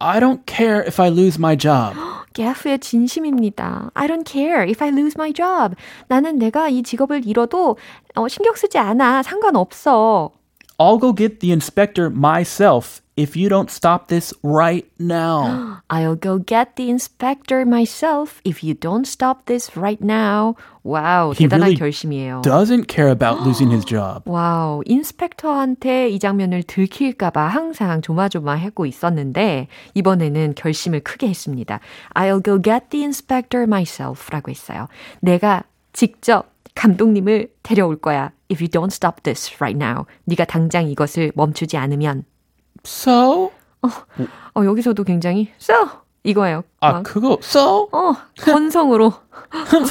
I 0.00 0.20
don't 0.20 0.40
care 0.46 0.84
if 0.86 1.00
I 1.00 1.08
lose 1.08 1.38
my 1.38 1.56
job. 1.56 1.96
Gaff의 2.34 2.80
진심입니다. 2.80 3.92
I 3.94 4.08
don't 4.08 4.30
care 4.30 4.68
if 4.68 4.82
I 4.82 4.90
lose 4.90 5.14
my 5.16 5.32
job. 5.32 5.76
나는 6.08 6.38
내가 6.38 6.68
이 6.68 6.82
직업을 6.82 7.26
잃어도 7.26 7.78
어, 8.16 8.28
신경 8.28 8.54
쓰지 8.54 8.76
않아. 8.76 9.22
상관없어. 9.22 10.32
I'll 10.78 11.00
go 11.00 11.14
get 11.14 11.38
the 11.38 11.52
inspector 11.52 12.10
myself 12.12 13.00
if 13.16 13.34
you 13.34 13.48
don't 13.48 13.70
stop 13.70 14.08
this 14.08 14.32
right 14.42 14.86
now. 14.98 15.80
I'll 15.88 16.16
go 16.16 16.38
get 16.38 16.76
the 16.76 16.90
inspector 16.90 17.64
myself 17.64 18.40
if 18.44 18.62
you 18.62 18.74
don't 18.74 19.06
stop 19.06 19.46
this 19.46 19.76
right 19.76 20.00
now. 20.02 20.54
와우, 20.84 21.32
He 21.34 21.48
대단한 21.48 21.62
really 21.62 21.76
결심이에요. 21.76 22.42
Doesn't 22.42 22.86
care 22.86 23.08
about 23.08 23.42
losing 23.42 23.72
his 23.72 23.84
job. 23.84 24.22
와우, 24.26 24.82
인스펙터한테 24.84 26.10
이 26.10 26.18
장면을 26.18 26.62
들킬까봐 26.62 27.48
항상 27.48 28.02
조마조마하고 28.02 28.86
있었는데, 28.86 29.68
이번에는 29.94 30.54
결심을 30.54 31.00
크게 31.00 31.28
했습니다. 31.28 31.80
I'll 32.14 32.44
go 32.44 32.60
get 32.62 32.90
the 32.90 33.02
inspector 33.02 33.64
myself 33.64 34.30
라고 34.30 34.50
했어요. 34.50 34.88
내가 35.20 35.64
직접 35.92 36.52
감독님을 36.74 37.48
데려올 37.62 37.96
거야. 37.96 38.32
If 38.50 38.62
you 38.62 38.68
don't 38.68 38.92
stop 38.92 39.22
this 39.22 39.56
right 39.60 39.76
now. 39.76 40.04
네가 40.26 40.44
당장 40.44 40.88
이것을 40.88 41.32
멈추지 41.34 41.76
않으면. 41.76 42.24
So? 42.86 43.50
어, 43.82 44.64
여기서도 44.64 45.02
굉장히, 45.04 45.50
so! 45.60 45.74
이거예요. 46.22 46.62
아, 46.80 46.92
막, 46.92 47.02
그거 47.02 47.38
so? 47.42 47.88
어, 47.92 48.14
건성으로, 48.40 49.12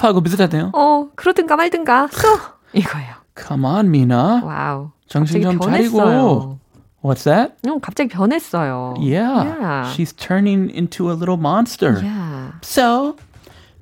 하고 0.02 0.22
비슷하대요. 0.22 0.72
어, 0.74 1.10
그러든가 1.16 1.56
말든가, 1.56 2.08
so! 2.12 2.30
이거예요. 2.74 3.16
Come 3.38 3.66
on, 3.66 3.88
Mina. 3.88 4.42
Wow. 4.44 4.92
정신 5.08 5.42
좀 5.42 5.60
차리고. 5.60 6.58
What's 7.04 7.24
that? 7.26 7.54
응, 7.68 7.80
갑자기 7.82 8.10
변했어요. 8.10 8.96
Yeah. 8.98 9.44
Yeah. 9.44 9.94
She's 9.94 10.12
turning 10.14 10.72
into 10.72 11.12
a 11.12 11.14
little 11.14 11.38
monster. 11.38 12.00
Yeah. 12.02 12.54
So, 12.64 13.16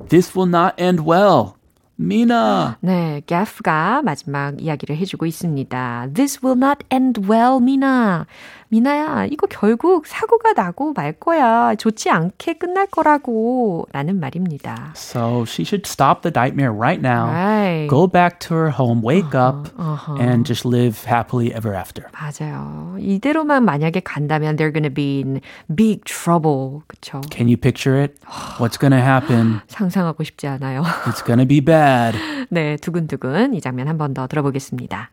this 0.10 0.36
will 0.36 0.50
not 0.50 0.74
end 0.78 1.06
well. 1.06 1.56
Mina. 1.98 2.76
네, 2.82 3.22
게프가 3.26 4.02
마지막 4.04 4.60
이야기를 4.60 4.98
해주고 4.98 5.26
있습니다. 5.28 6.08
This 6.14 6.40
will 6.44 6.58
not 6.58 6.84
end 6.92 7.22
well, 7.30 7.62
미나. 7.62 8.26
미나야, 8.74 9.26
이거 9.26 9.46
결국 9.46 10.08
사고가 10.08 10.54
나고 10.54 10.94
말 10.94 11.14
거야. 11.14 11.76
좋지 11.76 12.10
않게 12.10 12.54
끝날 12.54 12.88
거라고. 12.88 13.86
라는 13.92 14.20
말입니다. 14.20 14.94
So, 14.96 15.44
she 15.46 15.62
should 15.64 15.86
stop 15.86 16.24
the 16.24 16.34
nightmare 16.36 16.74
right 16.74 17.00
now. 17.00 17.30
Right. 17.30 17.88
Go 17.88 18.08
back 18.08 18.40
to 18.48 18.56
her 18.58 18.72
home, 18.72 19.04
wake 19.04 19.36
up, 19.38 19.70
uh-huh. 19.78 20.18
and 20.20 20.44
just 20.44 20.66
live 20.66 21.06
happily 21.06 21.54
ever 21.54 21.76
after. 21.76 22.10
맞아요. 22.14 22.98
이대로만 23.00 23.64
만약에 23.64 24.00
간다면 24.00 24.56
they're 24.56 24.74
gonna 24.74 24.90
be 24.90 25.22
in 25.22 25.40
big 25.76 26.02
trouble. 26.06 26.82
그쵸? 26.88 27.22
Can 27.30 27.48
you 27.48 27.58
picture 27.58 28.02
it? 28.02 28.18
What's 28.58 28.80
going 28.80 28.92
to 28.92 29.00
happen? 29.00 29.62
상상하고 29.68 30.24
싶지 30.24 30.48
않아요. 30.48 30.82
It's 31.06 31.22
going 31.24 31.38
to 31.38 31.46
be 31.46 31.62
bad. 31.62 32.18
네, 32.50 32.78
두근두근 32.78 33.54
이 33.54 33.62
장면 33.62 33.88
한 33.88 34.00
번 34.00 34.16
더 34.16 34.26
들어보겠습니다. 34.26 35.12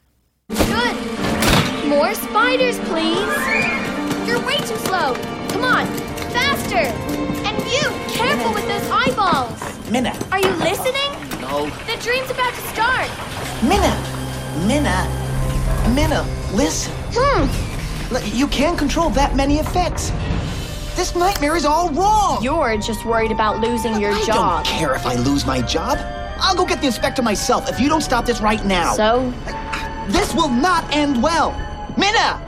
Good. 0.48 0.89
More 1.90 2.14
spiders, 2.14 2.78
please. 2.88 3.28
You're 4.26 4.40
way 4.46 4.56
too 4.58 4.76
slow. 4.86 5.14
Come 5.50 5.64
on, 5.64 5.86
faster. 6.32 6.76
And 7.46 7.58
you, 7.72 7.82
careful 8.14 8.54
with 8.54 8.66
those 8.68 8.88
eyeballs. 8.90 9.58
Minna, 9.90 10.16
Are 10.30 10.38
you 10.38 10.50
listening? 10.52 11.10
no. 11.40 11.66
The 11.86 11.96
dream's 12.00 12.30
about 12.30 12.54
to 12.54 12.60
start. 12.68 13.08
Minna, 13.62 13.92
Minna, 14.66 15.04
Minna, 15.94 16.22
listen. 16.54 16.92
Hmm. 17.12 18.14
L- 18.14 18.22
You 18.24 18.46
can't 18.46 18.78
control 18.78 19.10
that 19.10 19.34
many 19.34 19.58
effects. 19.58 20.10
This 20.96 21.14
nightmare 21.16 21.56
is 21.56 21.64
all 21.64 21.90
wrong. 21.90 22.40
You're 22.42 22.76
just 22.78 23.04
worried 23.04 23.32
about 23.32 23.58
losing 23.60 23.98
your 24.00 24.12
I 24.12 24.24
job. 24.24 24.64
don't 24.64 24.66
care 24.66 24.94
if 24.94 25.04
I 25.06 25.14
lose 25.16 25.44
my 25.44 25.60
job. 25.62 25.98
I'll 26.38 26.54
go 26.54 26.64
get 26.64 26.80
the 26.80 26.86
inspector 26.86 27.22
myself 27.22 27.68
if 27.68 27.80
you 27.80 27.88
don't 27.88 28.00
stop 28.02 28.24
this 28.26 28.40
right 28.40 28.64
now. 28.64 28.92
So, 28.94 29.32
This 30.08 30.34
will 30.34 30.48
not 30.48 30.84
end 30.94 31.22
well. 31.22 31.54
Minna! 32.00 32.40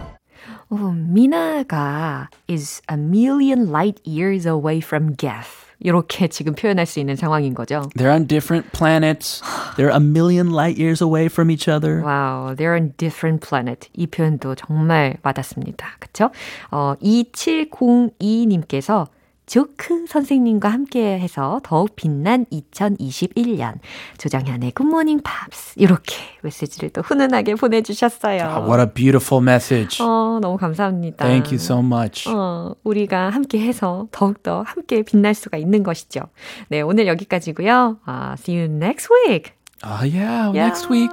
어, 0.71 0.95
미나가 0.97 2.29
is 2.49 2.81
a 2.91 2.97
million 2.97 3.69
light 3.69 4.01
years 4.07 4.47
away 4.49 4.79
from 4.79 5.15
Geth. 5.19 5.67
이렇게 5.79 6.27
지금 6.29 6.55
표현할 6.55 6.87
수 6.87 7.01
있는 7.01 7.17
상황인 7.17 7.53
거죠. 7.53 7.83
They're 7.95 8.15
on 8.15 8.27
different 8.27 8.73
planets. 8.73 9.43
They're 9.77 9.93
a 9.93 10.01
million 10.01 10.53
light 10.53 10.79
years 10.81 11.03
away 11.03 11.27
from 11.27 11.51
each 11.51 11.69
other. 11.69 12.01
Wow, 12.01 12.55
they're 12.57 12.75
on 12.75 12.95
different 12.97 13.47
planet. 13.47 13.91
이 13.93 14.07
표현도 14.07 14.55
정말 14.55 15.19
와닿습니다. 15.23 15.87
그쵸? 15.99 16.31
어, 16.71 16.95
2702님께서 17.03 19.09
조크 19.47 20.07
선생님과 20.07 20.69
함께 20.69 21.19
해서 21.19 21.61
더욱 21.65 21.95
빛난 21.97 22.47
2021년 22.47 23.75
조정현의 24.19 24.71
굿모닝 24.73 25.21
팝스 25.23 25.75
이렇게 25.77 26.17
메시지를 26.43 26.91
또 26.91 27.03
훈훈하게 27.03 27.57
보내주셨어요. 27.57 28.43
Oh, 28.45 28.71
what 28.71 28.81
a 28.81 28.87
beautiful 28.93 29.43
message. 29.43 30.03
어, 30.05 30.39
너무 30.41 30.57
감사합니다. 30.57 31.25
Thank 31.25 31.51
you 31.51 31.57
so 31.57 31.81
much. 31.81 32.29
어, 32.29 32.75
우리가 32.85 33.31
함께 33.31 33.61
해서 33.61 34.07
더욱더 34.13 34.63
함께 34.63 35.03
빛날 35.03 35.35
수가 35.35 35.59
있는 35.59 35.83
것이죠. 35.83 36.21
네, 36.69 36.81
오늘 36.81 37.07
여기까지고요. 37.07 37.99
아, 38.05 38.37
see 38.39 38.59
you 38.59 38.73
next 38.73 39.09
week. 39.13 39.53
Oh, 39.85 40.01
yeah, 40.03 40.57
야, 40.57 40.67
next 40.67 40.89
week. 40.91 41.13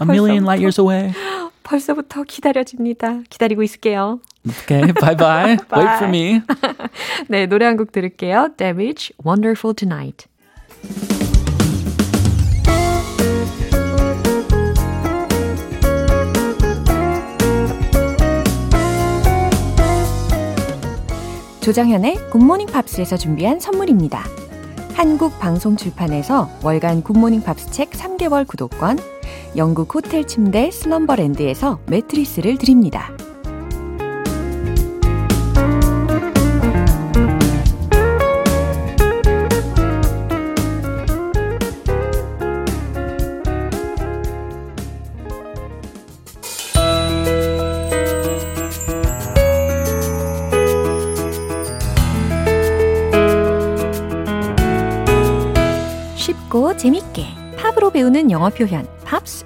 A 0.00 0.06
million 0.06 0.42
light 0.44 0.60
years 0.60 0.80
away. 0.80 1.12
벌써부터 1.62 2.24
기다려집니다. 2.24 3.20
기다리고 3.30 3.62
있을게요. 3.62 4.18
Okay, 4.48 4.92
bye 5.00 5.14
bye. 5.14 5.56
Wait 5.70 5.98
for 5.98 6.08
me. 6.08 6.42
네, 7.28 7.46
노래 7.46 7.66
한 7.66 7.76
곡 7.76 7.92
들을게요. 7.92 8.48
Damage, 8.56 9.12
Wonderful 9.24 9.74
Tonight. 9.74 10.26
조장현의 21.60 22.30
굿모닝 22.30 22.66
팝스에서 22.68 23.16
준비한 23.16 23.60
선물입니다. 23.60 24.24
한국 24.94 25.38
방송 25.38 25.76
출판에서 25.76 26.48
월간 26.62 27.02
굿모닝 27.02 27.42
팝스 27.42 27.70
책 27.70 27.90
3개월 27.90 28.46
구독권, 28.46 28.98
영국 29.56 29.94
호텔 29.94 30.26
침대 30.26 30.70
슬럼버랜드에서 30.70 31.78
매트리스를 31.86 32.58
드립니다. 32.58 33.10
배우는 58.02 58.32
영어 58.32 58.50
표현 58.50 58.84
팝스 59.04 59.44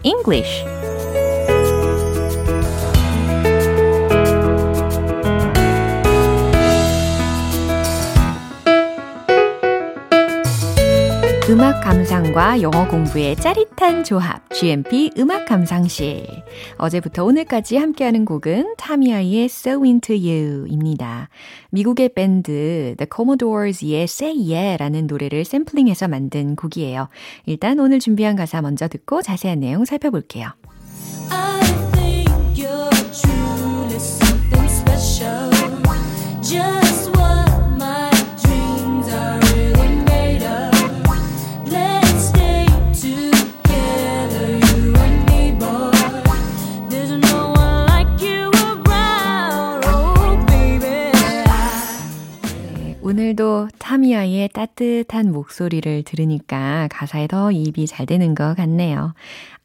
음악 11.49 11.81
감상과 11.81 12.61
영어 12.61 12.89
공부의 12.89 13.37
짜릿한 13.37 14.03
조합 14.03 14.53
GMP 14.53 15.13
음악 15.17 15.47
감상실 15.47 16.27
어제부터 16.77 17.25
오늘까지 17.25 17.77
함께하는 17.77 18.25
곡은 18.25 18.75
타미아의 18.77 19.45
So 19.45 19.85
Into 19.85 20.17
You입니다. 20.17 21.29
미국의 21.71 22.15
밴드 22.15 22.97
The 22.99 23.07
Commodores의 23.15 24.03
Say 24.03 24.53
Yeah라는 24.53 25.07
노래를 25.07 25.45
샘플링해서 25.45 26.09
만든 26.09 26.57
곡이에요. 26.57 27.09
일단 27.45 27.79
오늘 27.79 28.01
준비한 28.01 28.35
가사 28.35 28.61
먼저 28.61 28.89
듣고 28.89 29.23
자세한 29.23 29.61
내용 29.61 29.85
살펴볼게요. 29.85 30.49
따뜻한 54.57 55.33
목소리를 55.33 56.03
들으니까 56.05 56.89
가사에 56.91 57.27
더 57.27 57.53
입이 57.53 57.87
잘 57.87 58.07
되는 58.07 58.35
것 58.35 58.55
같네요. 58.55 59.13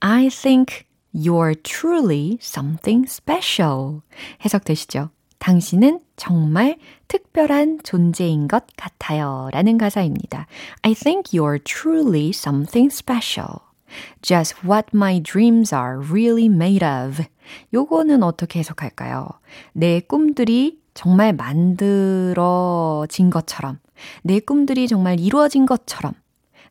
I 0.01 0.27
think 0.27 0.83
you're 1.15 1.55
truly 1.63 2.37
something 2.41 3.07
special. 3.09 4.01
해석되시죠? 4.43 5.09
당신은 5.39 6.01
정말 6.17 6.77
특별한 7.07 7.79
존재인 7.83 8.49
것 8.49 8.65
같아요. 8.75 9.47
라는 9.53 9.77
가사입니다. 9.77 10.47
I 10.81 10.93
think 10.93 11.31
you're 11.31 11.63
truly 11.63 12.31
something 12.31 12.93
special. 12.93 13.61
Just 14.21 14.55
what 14.67 14.89
my 14.93 15.21
dreams 15.23 15.73
are 15.73 15.99
really 15.99 16.47
made 16.47 16.85
of. 16.85 17.23
요거는 17.73 18.23
어떻게 18.23 18.59
해석할까요? 18.59 19.29
내 19.71 20.01
꿈들이 20.01 20.80
정말 20.93 21.33
만들어진 21.33 23.29
것처럼, 23.29 23.79
내 24.23 24.39
꿈들이 24.39 24.87
정말 24.87 25.19
이루어진 25.19 25.65
것처럼, 25.65 26.13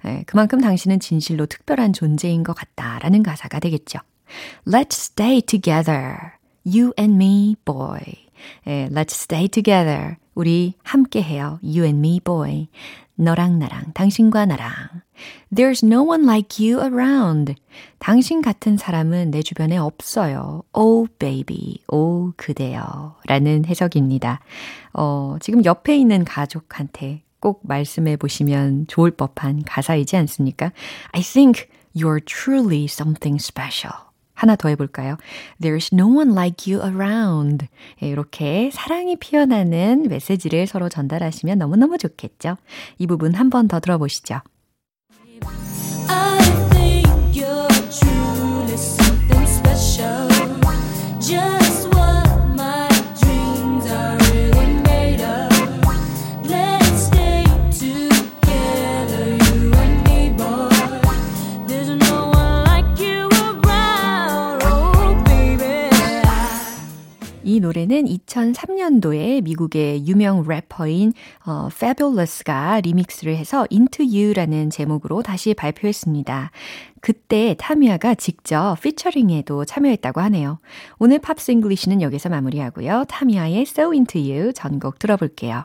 예, 0.05 0.25
그만큼 0.27 0.61
당신은 0.61 1.01
진실로 1.01 1.47
특별한 1.47 1.93
존재인 1.93 2.43
것 2.43 2.55
같다라는 2.55 3.23
가사가 3.23 3.61
되겠죠. 3.61 3.99
Let's 4.67 4.93
stay 4.93 5.43
together. 5.43 6.33
You 6.67 6.93
and 6.99 7.15
me, 7.15 7.57
boy. 7.65 8.01
예, 8.67 8.89
let's 8.91 9.13
stay 9.13 9.49
together. 9.49 10.17
우리 10.35 10.75
함께 10.83 11.23
해요. 11.23 11.59
You 11.63 11.85
and 11.85 11.99
me, 11.99 12.21
boy. 12.21 12.69
너랑 13.17 13.59
나랑, 13.59 13.93
당신과 13.93 14.47
나랑. 14.47 15.03
There's 15.55 15.85
no 15.85 16.03
one 16.03 16.25
like 16.25 16.65
you 16.65 16.81
around. 16.81 17.55
당신 17.99 18.43
같은 18.43 18.77
사람은 18.77 19.31
내 19.31 19.43
주변에 19.43 19.77
없어요. 19.77 20.63
Oh, 20.73 21.09
baby. 21.19 21.79
Oh, 21.89 22.33
그대여. 22.37 23.17
라는 23.27 23.65
해석입니다. 23.65 24.41
어, 24.93 25.37
지금 25.41 25.65
옆에 25.65 25.97
있는 25.97 26.25
가족한테 26.25 27.23
꼭 27.41 27.61
말씀해 27.65 28.17
보시면 28.17 28.87
좋을 28.89 29.11
법한 29.13 29.63
가사이지 29.65 30.17
않습니까? 30.17 30.73
I 31.13 31.23
think 31.23 31.67
you're 31.97 32.25
truly 32.25 32.85
something 32.85 33.43
special. 33.43 33.95
하나 34.35 34.57
더 34.57 34.71
해볼까요? 34.71 35.17
There's 35.61 35.93
no 35.93 36.07
one 36.09 36.33
like 36.33 36.73
you 36.73 36.83
around. 36.83 37.67
예, 38.03 38.09
이렇게 38.09 38.71
사랑이 38.73 39.17
피어나는 39.17 40.05
메시지를 40.09 40.67
서로 40.67 40.89
전달하시면 40.89 41.59
너무너무 41.59 41.99
좋겠죠? 41.99 42.57
이 42.99 43.07
부분 43.07 43.35
한 43.35 43.51
번 43.51 43.69
더 43.69 43.81
들어보시죠. 43.81 44.41
I 46.09 46.39
think 46.73 47.37
you're 47.37 47.69
truly 47.69 48.30
노래는 67.91 68.05
2003년도에 68.05 69.43
미국의 69.43 70.07
유명 70.07 70.45
래퍼인 70.47 71.13
어, 71.45 71.69
Fabolous가 71.73 72.81
리믹스를 72.81 73.37
해서 73.37 73.67
Into 73.71 74.07
You라는 74.07 74.71
제목으로 74.71 75.23
다시 75.23 75.55
발표했습니다. 75.55 76.53
그때 77.01 77.57
타미아가 77.59 78.15
직접 78.15 78.77
피처링에도 78.81 79.65
참여했다고 79.65 80.21
하네요. 80.21 80.61
오늘 80.99 81.19
Pops 81.19 81.51
English는 81.51 82.01
여기서 82.01 82.29
마무리하고요. 82.29 83.07
타미아의 83.09 83.63
So 83.63 83.93
Into 83.93 84.33
You 84.33 84.53
전곡 84.53 85.01
들어볼게요. 85.01 85.65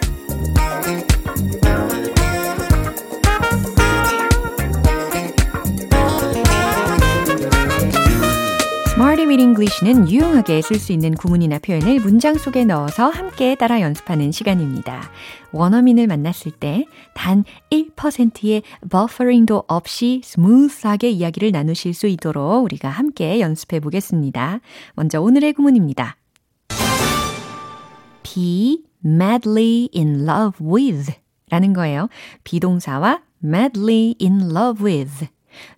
English는 9.51 10.09
유용하게 10.09 10.61
쓸 10.61 10.79
수 10.79 10.93
있는 10.93 11.13
구문이나 11.13 11.59
표현을 11.59 11.99
문장 11.99 12.37
속에 12.37 12.63
넣어서 12.63 13.09
함께 13.09 13.55
따라 13.55 13.81
연습하는 13.81 14.31
시간입니다. 14.31 15.11
원어민을 15.51 16.07
만났을 16.07 16.53
때 16.53 16.85
단 17.13 17.43
1%의 17.69 18.63
버퍼링도 18.89 19.65
없이 19.67 20.21
smooth하게 20.23 21.09
이야기를 21.09 21.51
나누실 21.51 21.93
수 21.93 22.07
있도록 22.07 22.63
우리가 22.63 22.87
함께 22.87 23.41
연습해 23.41 23.81
보겠습니다. 23.81 24.61
먼저 24.95 25.19
오늘의 25.19 25.51
구문입니다. 25.51 26.15
be 28.23 28.83
madly 29.03 29.89
in 29.93 30.29
love 30.29 30.65
with 30.65 31.13
라는 31.49 31.73
거예요. 31.73 32.07
비동사와 32.45 33.21
madly 33.43 34.15
in 34.21 34.49
love 34.49 34.85
with. 34.85 35.27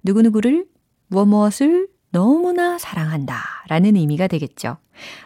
누구누구를 0.04 0.68
무엇 1.08 1.26
무엇을 1.26 1.88
너무나 2.13 2.78
사랑한다 2.78 3.36
라는 3.67 3.95
의미가 3.95 4.28
되겠죠. 4.28 4.78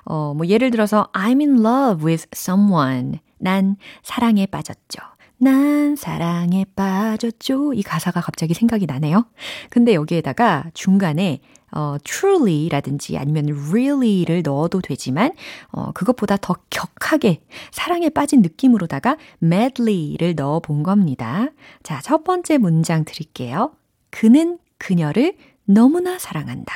어, 0.06 0.34
뭐 0.34 0.48
예를 0.48 0.72
들어서 0.72 1.10
I'm 1.14 1.42
in 1.42 1.60
love 1.60 2.06
with 2.06 2.28
someone. 2.34 3.20
난 3.38 3.76
사랑에 4.02 4.48
빠졌죠. 4.48 5.00
난 5.38 5.96
사랑에 5.96 6.66
빠졌죠. 6.76 7.74
이 7.74 7.84
가사가 7.84 8.22
갑자기 8.22 8.54
생각이 8.54 8.86
나네요. 8.88 9.28
근데 9.70 9.94
여기에다가 9.94 10.72
중간에 10.74 11.42
어, 11.74 11.98
truly라든지 12.06 13.18
아니면 13.18 13.50
really를 13.70 14.42
넣어도 14.44 14.80
되지만 14.80 15.34
어, 15.72 15.92
그것보다 15.92 16.38
더 16.38 16.56
격하게 16.70 17.42
사랑에 17.72 18.10
빠진 18.10 18.42
느낌으로다가 18.42 19.18
madly를 19.44 20.36
넣어 20.36 20.62
본 20.62 20.84
겁니다. 20.84 21.50
자, 21.84 22.00
첫 22.02 22.24
번째 22.24 22.58
문장 22.58 23.04
드릴게요. 23.04 23.74
그는 24.10 24.58
그녀를 24.78 25.36
너무나 25.70 26.18
사랑한다. 26.18 26.74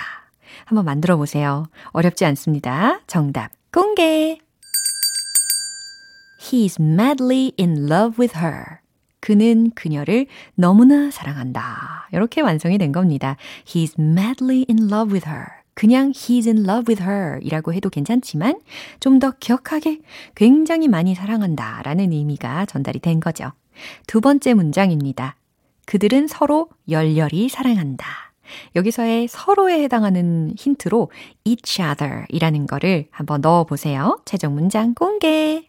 한번 0.65 0.83
만들어 0.85 1.15
보세요. 1.17 1.65
어렵지 1.91 2.25
않습니다. 2.25 2.99
정답 3.07 3.51
공개. 3.71 4.37
He's 6.41 6.79
madly 6.79 7.53
in 7.57 7.89
love 7.89 8.15
with 8.19 8.37
her. 8.37 8.79
그는 9.21 9.71
그녀를 9.75 10.25
너무나 10.55 11.09
사랑한다. 11.09 12.09
이렇게 12.11 12.41
완성이 12.41 12.77
된 12.77 12.91
겁니다. 12.91 13.37
He's 13.65 13.97
madly 13.97 14.65
in 14.69 14.91
love 14.91 15.13
with 15.13 15.29
her. 15.29 15.45
그냥 15.73 16.11
he's 16.11 16.47
in 16.47 16.65
love 16.65 16.91
with 16.91 17.01
her 17.01 17.39
이라고 17.41 17.73
해도 17.73 17.89
괜찮지만 17.89 18.59
좀 18.99 19.19
더 19.19 19.31
격하게 19.39 19.99
굉장히 20.35 20.89
많이 20.89 21.15
사랑한다 21.15 21.81
라는 21.83 22.11
의미가 22.11 22.65
전달이 22.65 22.99
된 22.99 23.21
거죠. 23.21 23.53
두 24.05 24.19
번째 24.19 24.53
문장입니다. 24.53 25.35
그들은 25.85 26.27
서로 26.27 26.67
열렬히 26.89 27.47
사랑한다. 27.47 28.30
여기서의 28.75 29.27
서로에 29.27 29.81
해당하는 29.83 30.53
힌트로 30.57 31.11
each 31.43 31.81
other 31.81 32.25
이라는 32.29 32.67
거를 32.67 33.07
한번 33.11 33.41
넣어 33.41 33.63
보세요. 33.63 34.19
최종 34.25 34.53
문장 34.53 34.93
공개. 34.93 35.67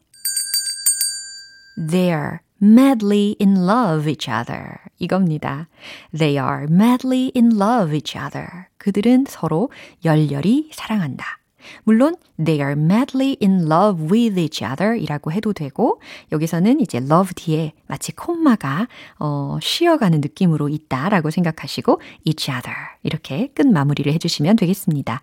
They're 1.77 2.39
madly 2.63 3.35
in 3.41 3.57
love 3.57 4.09
each 4.09 4.31
other. 4.31 4.79
이겁니다. 4.99 5.69
They 6.17 6.37
are 6.37 6.67
madly 6.71 7.33
in 7.35 7.57
love 7.61 7.95
each 7.95 8.17
other. 8.17 8.67
그들은 8.79 9.27
서로 9.29 9.71
열렬히 10.05 10.71
사랑한다. 10.73 11.42
물론 11.85 12.17
they 12.43 12.61
are 12.61 12.73
madly 12.73 13.37
in 13.43 13.71
love 13.71 14.05
with 14.11 14.39
each 14.39 14.65
other 14.65 14.97
이라고 14.97 15.33
해도 15.33 15.53
되고 15.53 16.01
여기서는 16.33 16.81
이제 16.81 16.99
love 16.99 17.33
뒤에 17.35 17.73
마치 17.87 18.13
콤마가 18.13 18.89
어, 19.19 19.59
쉬어가는 19.61 20.21
느낌으로 20.21 20.69
있다라고 20.69 21.31
생각하시고 21.31 22.01
each 22.25 22.51
other 22.51 22.77
이렇게 23.03 23.49
끝 23.55 23.67
마무리를 23.67 24.13
해주시면 24.13 24.57
되겠습니다. 24.57 25.23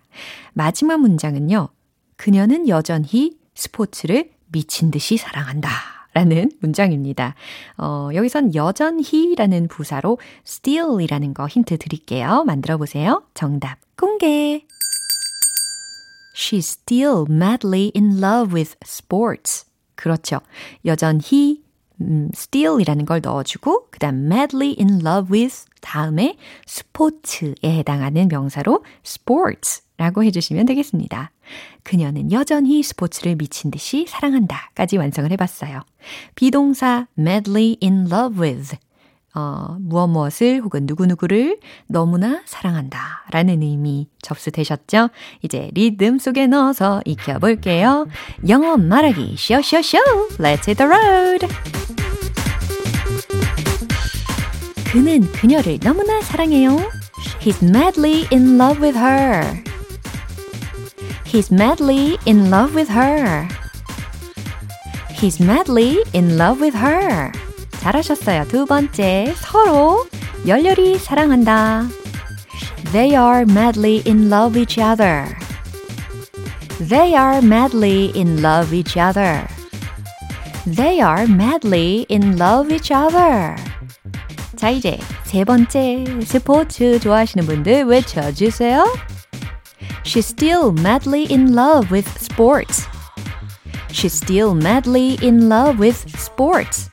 마지막 0.52 1.00
문장은요. 1.00 1.68
그녀는 2.16 2.68
여전히 2.68 3.38
스포츠를 3.54 4.30
미친 4.52 4.90
듯이 4.90 5.16
사랑한다. 5.16 5.70
라는 6.12 6.50
문장입니다. 6.60 7.34
어, 7.78 8.10
여기선 8.14 8.54
여전히라는 8.54 9.68
부사로 9.68 10.18
still이라는 10.44 11.34
거 11.34 11.46
힌트 11.46 11.78
드릴게요. 11.78 12.44
만들어 12.44 12.76
보세요. 12.78 13.22
정답 13.34 13.78
공개. 13.96 14.64
She's 16.40 16.70
still 16.70 17.26
madly 17.28 17.92
in 17.94 18.18
love 18.18 18.54
with 18.54 18.74
sports. 18.82 19.66
그렇죠. 19.94 20.40
여전히 20.86 21.62
음, 22.00 22.30
still이라는 22.32 23.04
걸 23.04 23.20
넣어주고 23.22 23.88
그다음 23.90 24.24
madly 24.32 24.74
in 24.78 25.06
love 25.06 25.30
with 25.30 25.66
다음에 25.82 26.38
스포츠에 26.64 27.52
해당하는 27.62 28.28
명사로 28.28 28.82
sports라고 29.04 30.24
해주시면 30.24 30.64
되겠습니다. 30.64 31.30
그녀는 31.82 32.32
여전히 32.32 32.82
스포츠를 32.82 33.36
미친 33.36 33.70
듯이 33.70 34.06
사랑한다까지 34.08 34.96
완성을 34.96 35.30
해봤어요. 35.30 35.82
비동사 36.36 37.06
madly 37.18 37.76
in 37.82 38.06
love 38.10 38.40
with 38.40 38.78
어, 39.34 39.76
무엇 39.80 40.08
무엇을 40.08 40.60
혹은 40.60 40.86
누구누구를 40.86 41.60
너무나 41.86 42.42
사랑한다 42.46 43.26
라는 43.30 43.62
의미 43.62 44.08
접수되셨죠? 44.22 45.10
이제 45.42 45.70
리듬 45.74 46.18
속에 46.18 46.46
넣어서 46.48 47.00
익혀볼게요. 47.04 48.08
영어 48.48 48.76
말하기 48.76 49.36
쇼쇼쇼 49.38 49.98
Let's 50.38 50.66
hit 50.66 50.76
the 50.76 50.90
road! 50.90 51.46
그는 54.90 55.30
그녀를 55.32 55.78
너무나 55.78 56.20
사랑해요. 56.20 56.78
He's 57.40 57.62
madly 57.62 58.26
in 58.32 58.58
love 58.58 58.82
with 58.82 58.98
her. 58.98 59.62
He's 61.24 61.54
madly 61.54 62.18
in 62.26 62.50
love 62.50 62.74
with 62.74 62.90
her. 62.92 63.46
He's 65.12 65.40
madly 65.40 66.02
in 66.12 66.36
love 66.36 66.60
with 66.60 66.76
her. 66.76 67.30
잘하셨어요. 67.79 68.47
두 68.47 68.65
번째, 68.65 69.33
서로 69.37 70.07
열렬히 70.47 70.97
사랑한다. 70.97 71.87
They 72.91 73.15
are 73.15 73.41
madly 73.41 74.01
in 74.05 74.29
love 74.29 74.59
each 74.59 74.79
other. 74.79 75.35
They 76.77 77.15
are 77.15 77.37
madly 77.37 78.11
in 78.15 78.41
love 78.41 78.75
each 78.75 78.97
other. 78.97 79.47
They 80.65 80.99
are 81.01 81.27
madly 81.27 82.05
in 82.09 82.37
love 82.37 82.73
each 82.73 82.91
other. 82.91 83.55
자, 84.55 84.69
이제 84.69 84.97
세 85.23 85.43
번째, 85.43 86.05
스포츠 86.25 86.99
좋아하시는 86.99 87.45
분들 87.45 87.83
외쳐주세요. 87.85 88.85
She's 90.03 90.27
still 90.27 90.71
madly 90.71 91.27
in 91.29 91.53
love 91.53 91.91
with 91.91 92.09
sports. 92.19 92.87
She's 93.91 94.13
still 94.13 94.55
madly 94.55 95.17
in 95.21 95.49
love 95.49 95.79
with 95.79 95.97
sports. 96.17 96.88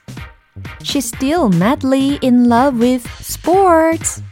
She's 0.87 1.07
still 1.07 1.49
madly 1.49 2.17
in 2.23 2.47
love 2.47 2.79
with 2.79 3.05
sports. 3.19 4.23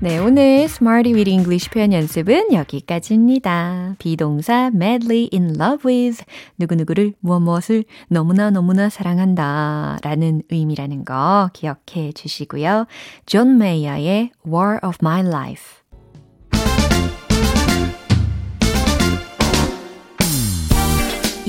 네, 0.00 0.18
오늘 0.18 0.62
Smarty 0.62 1.12
with 1.12 1.28
English 1.28 1.68
표현 1.68 1.92
연습은 1.92 2.54
여기까지입니다. 2.54 3.96
비동사 3.98 4.70
madly 4.72 5.28
in 5.34 5.60
love 5.60 5.82
with 5.84 6.24
누구누구를 6.56 7.12
무엇 7.20 7.40
무엇을 7.40 7.84
너무나 8.08 8.48
너무나 8.48 8.88
사랑한다 8.88 9.98
라는 10.02 10.40
의미라는 10.48 11.04
거 11.04 11.50
기억해 11.52 12.12
주시고요. 12.12 12.86
존 13.26 13.58
메이어의 13.58 14.30
War 14.46 14.78
of 14.82 14.96
My 15.02 15.20
Life 15.20 15.77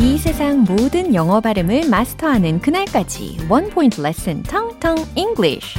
이 0.02 0.18
세상 0.18 0.64
모든 0.64 1.14
영어 1.14 1.42
발음을 1.42 1.90
마스터하는 1.90 2.62
그날까지 2.62 3.48
원 3.50 3.70
포인트 3.70 4.00
레슨 4.00 4.42
Tongue 4.44 4.70
Tongue 4.70 4.96
English 5.18 5.78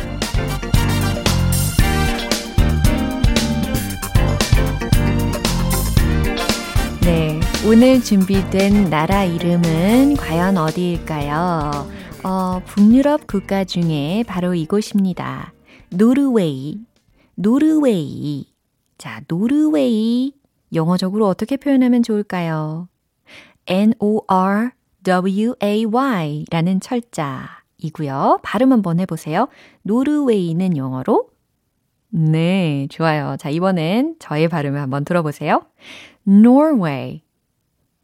네, 7.01 7.41
오늘 7.67 8.03
준비된 8.03 8.91
나라 8.91 9.25
이름은 9.25 10.17
과연 10.19 10.59
어디일까요? 10.59 11.89
어, 12.23 12.63
북유럽 12.67 13.27
국가 13.27 13.65
중에 13.65 14.25
바로 14.27 14.53
이곳입니다. 14.53 15.55
노르웨이, 15.89 16.79
노르웨이. 17.37 18.45
자, 18.99 19.23
노르웨이. 19.29 20.35
영어적으로 20.75 21.27
어떻게 21.27 21.57
표현하면 21.57 22.03
좋을까요? 22.03 22.91
N-O-R-W-A-Y 23.71 24.75
라는 26.51 26.81
철자이고요. 26.81 28.41
발음 28.43 28.73
한번 28.73 28.99
해보세요. 29.01 29.49
노르웨이는 29.83 30.77
영어로 30.77 31.31
네, 32.11 32.89
좋아요. 32.91 33.37
자, 33.39 33.49
이번엔 33.51 34.17
저의 34.19 34.49
발음을 34.49 34.81
한번 34.81 35.05
들어보세요. 35.05 35.63
Norway, 36.27 37.23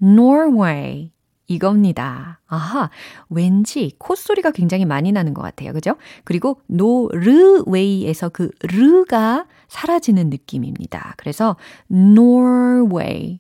Norway. 0.01 1.11
이겁니다. 1.49 2.41
아하, 2.47 2.91
왠지 3.31 3.93
콧소리가 3.99 4.51
굉장히 4.51 4.85
많이 4.85 5.13
나는 5.13 5.33
것 5.33 5.43
같아요. 5.43 5.73
그죠? 5.73 5.95
그리고 6.25 6.61
노르웨이에서 6.67 8.31
그 8.31 8.51
르가 8.63 9.47
사라지는 9.69 10.29
느낌입니다. 10.29 11.15
그래서 11.17 11.55
Norway, 11.89 13.39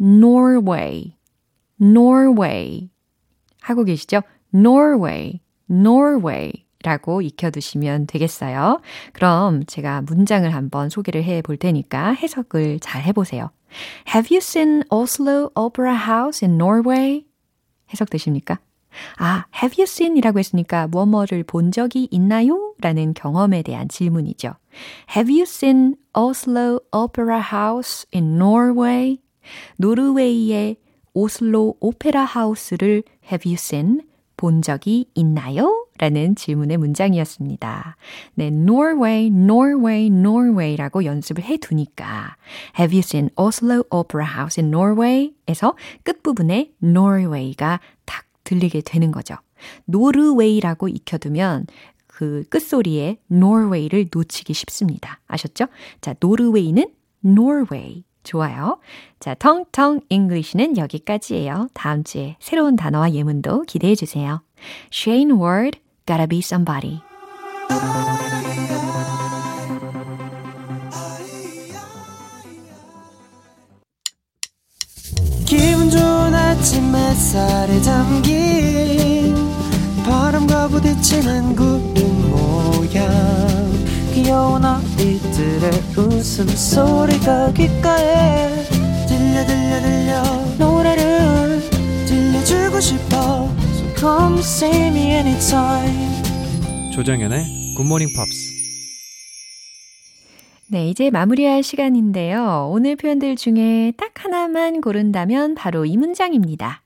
Norway, 0.00 1.14
Norway 1.82 2.88
하고 3.60 3.84
계시죠? 3.84 4.22
Norway, 4.54 5.40
Norway 5.70 6.52
라고 6.84 7.22
익혀두시면 7.22 8.06
되겠어요. 8.06 8.80
그럼 9.12 9.64
제가 9.66 10.02
문장을 10.02 10.52
한번 10.52 10.88
소개를 10.90 11.22
해 11.24 11.42
볼 11.42 11.56
테니까 11.56 12.12
해석을 12.12 12.80
잘 12.80 13.02
해보세요. 13.02 13.50
Have 14.14 14.28
you 14.34 14.38
seen 14.38 14.82
Oslo 14.90 15.50
Opera 15.54 15.94
House 15.94 16.44
in 16.46 16.54
Norway? 16.56 17.24
해석되십니까? 17.92 18.58
아, 19.18 19.46
have 19.54 19.76
you 19.78 19.84
seen 19.84 20.16
이라고 20.16 20.38
했으니까 20.38 20.86
뭐뭐를 20.88 21.44
본 21.44 21.70
적이 21.72 22.08
있나요? 22.10 22.74
라는 22.80 23.14
경험에 23.14 23.62
대한 23.62 23.88
질문이죠. 23.88 24.54
Have 25.16 25.32
you 25.32 25.42
seen 25.42 25.96
Oslo 26.14 26.80
Opera 26.92 27.40
House 27.40 28.06
in 28.12 28.34
Norway? 28.34 29.18
노르웨이의 29.78 30.76
오슬로 31.14 31.76
오페라 31.80 32.24
하우스를 32.24 33.02
have 33.30 33.50
you 33.50 33.54
seen? 33.54 34.02
본 34.36 34.60
적이 34.60 35.06
있나요? 35.14 35.86
라는 35.98 36.34
질문의 36.34 36.78
문장이었습니다. 36.78 37.96
네, 38.34 38.46
Norway, 38.46 39.26
Norway, 39.26 40.06
Norway라고 40.06 41.04
연습을 41.04 41.44
해 41.44 41.58
두니까 41.58 42.36
Have 42.76 42.96
you 42.96 43.00
seen 43.00 43.30
Oslo 43.36 43.84
Opera 43.90 44.26
House 44.26 44.60
in 44.60 44.74
Norway? 44.74 45.32
에서 45.46 45.76
끝부분에 46.02 46.72
Norway가 46.82 47.78
딱 48.04 48.24
들리게 48.42 48.80
되는 48.80 49.12
거죠. 49.12 49.36
노르웨이라고 49.84 50.88
익혀두면 50.88 51.66
그 52.08 52.44
끝소리에 52.48 53.18
Norway를 53.30 54.08
놓치기 54.12 54.54
쉽습니다. 54.54 55.20
아셨죠? 55.28 55.66
자, 56.00 56.14
노르웨이는 56.18 56.86
Norway. 57.24 58.02
좋아요. 58.22 58.78
자, 59.20 59.34
Tongue 59.34 59.67
Tongue 59.67 60.00
English는 60.08 60.76
여기까지예요. 60.76 61.68
다음 61.74 62.04
주에 62.04 62.36
새로운 62.40 62.76
단어와 62.76 63.12
예문도 63.12 63.62
기대해 63.62 63.94
주세요. 63.94 64.42
Shayne 64.92 65.32
Ward, 65.32 65.78
Gotta 66.06 66.26
Be 66.26 66.38
Somebody. 66.38 67.00
기분 75.46 75.90
좋은 75.90 76.34
아침 76.34 76.94
햇살에 76.94 77.80
담긴 77.82 79.34
바람과 80.04 80.68
부딪히는 80.68 81.54
구름 81.54 82.30
모양 82.30 83.21
귀여운 84.22 84.64
아이들의 84.64 85.70
웃음소리가 85.98 87.52
귓가에 87.54 88.54
들려 89.08 89.44
들려 89.44 89.80
들려 89.80 90.22
노래를 90.58 91.60
들려주고 92.06 92.78
싶어 92.78 93.48
So 93.74 93.94
come 93.96 94.38
see 94.38 94.86
me 94.86 95.10
anytime 95.14 96.22
조정연의 96.94 97.74
굿모닝 97.76 98.08
팝스 98.16 98.52
네, 100.68 100.88
이제 100.88 101.10
마무리할 101.10 101.62
시간인데요. 101.62 102.70
오늘 102.72 102.96
표현들 102.96 103.36
중에 103.36 103.92
딱 103.98 104.24
하나만 104.24 104.80
고른다면 104.80 105.54
바로 105.54 105.84
이 105.84 105.98
문장입니다. 105.98 106.82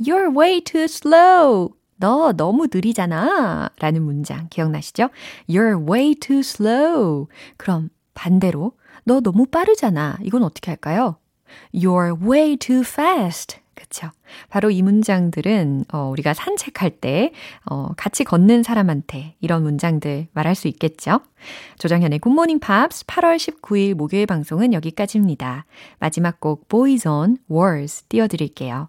You're 0.00 0.34
way 0.34 0.62
too 0.62 0.84
slow. 0.84 1.74
너 1.96 2.32
너무 2.32 2.68
느리잖아. 2.72 3.70
라는 3.78 4.02
문장 4.02 4.48
기억나시죠? 4.48 5.08
You're 5.48 5.88
way 5.88 6.14
too 6.14 6.40
slow. 6.40 7.26
그럼 7.56 7.90
반대로 8.14 8.72
너 9.04 9.20
너무 9.20 9.46
빠르잖아. 9.46 10.18
이건 10.22 10.42
어떻게 10.42 10.70
할까요? 10.70 11.16
You're 11.74 12.20
way 12.20 12.56
too 12.56 12.80
fast. 12.80 13.58
그쵸? 13.76 14.10
바로 14.48 14.70
이 14.70 14.82
문장들은 14.82 15.84
어, 15.92 16.08
우리가 16.10 16.32
산책할 16.32 16.90
때 16.98 17.32
어, 17.66 17.92
같이 17.96 18.24
걷는 18.24 18.62
사람한테 18.62 19.36
이런 19.40 19.62
문장들 19.62 20.28
말할 20.32 20.54
수 20.54 20.66
있겠죠? 20.68 21.20
조정현의 21.78 22.20
굿모닝 22.20 22.58
팝스 22.58 23.04
8월 23.04 23.36
19일 23.36 23.94
목요일 23.94 24.26
방송은 24.26 24.72
여기까지입니다. 24.72 25.66
마지막 25.98 26.40
곡 26.40 26.68
Boys 26.68 27.06
on 27.06 27.36
Wars 27.50 28.02
띄워드릴게요. 28.08 28.88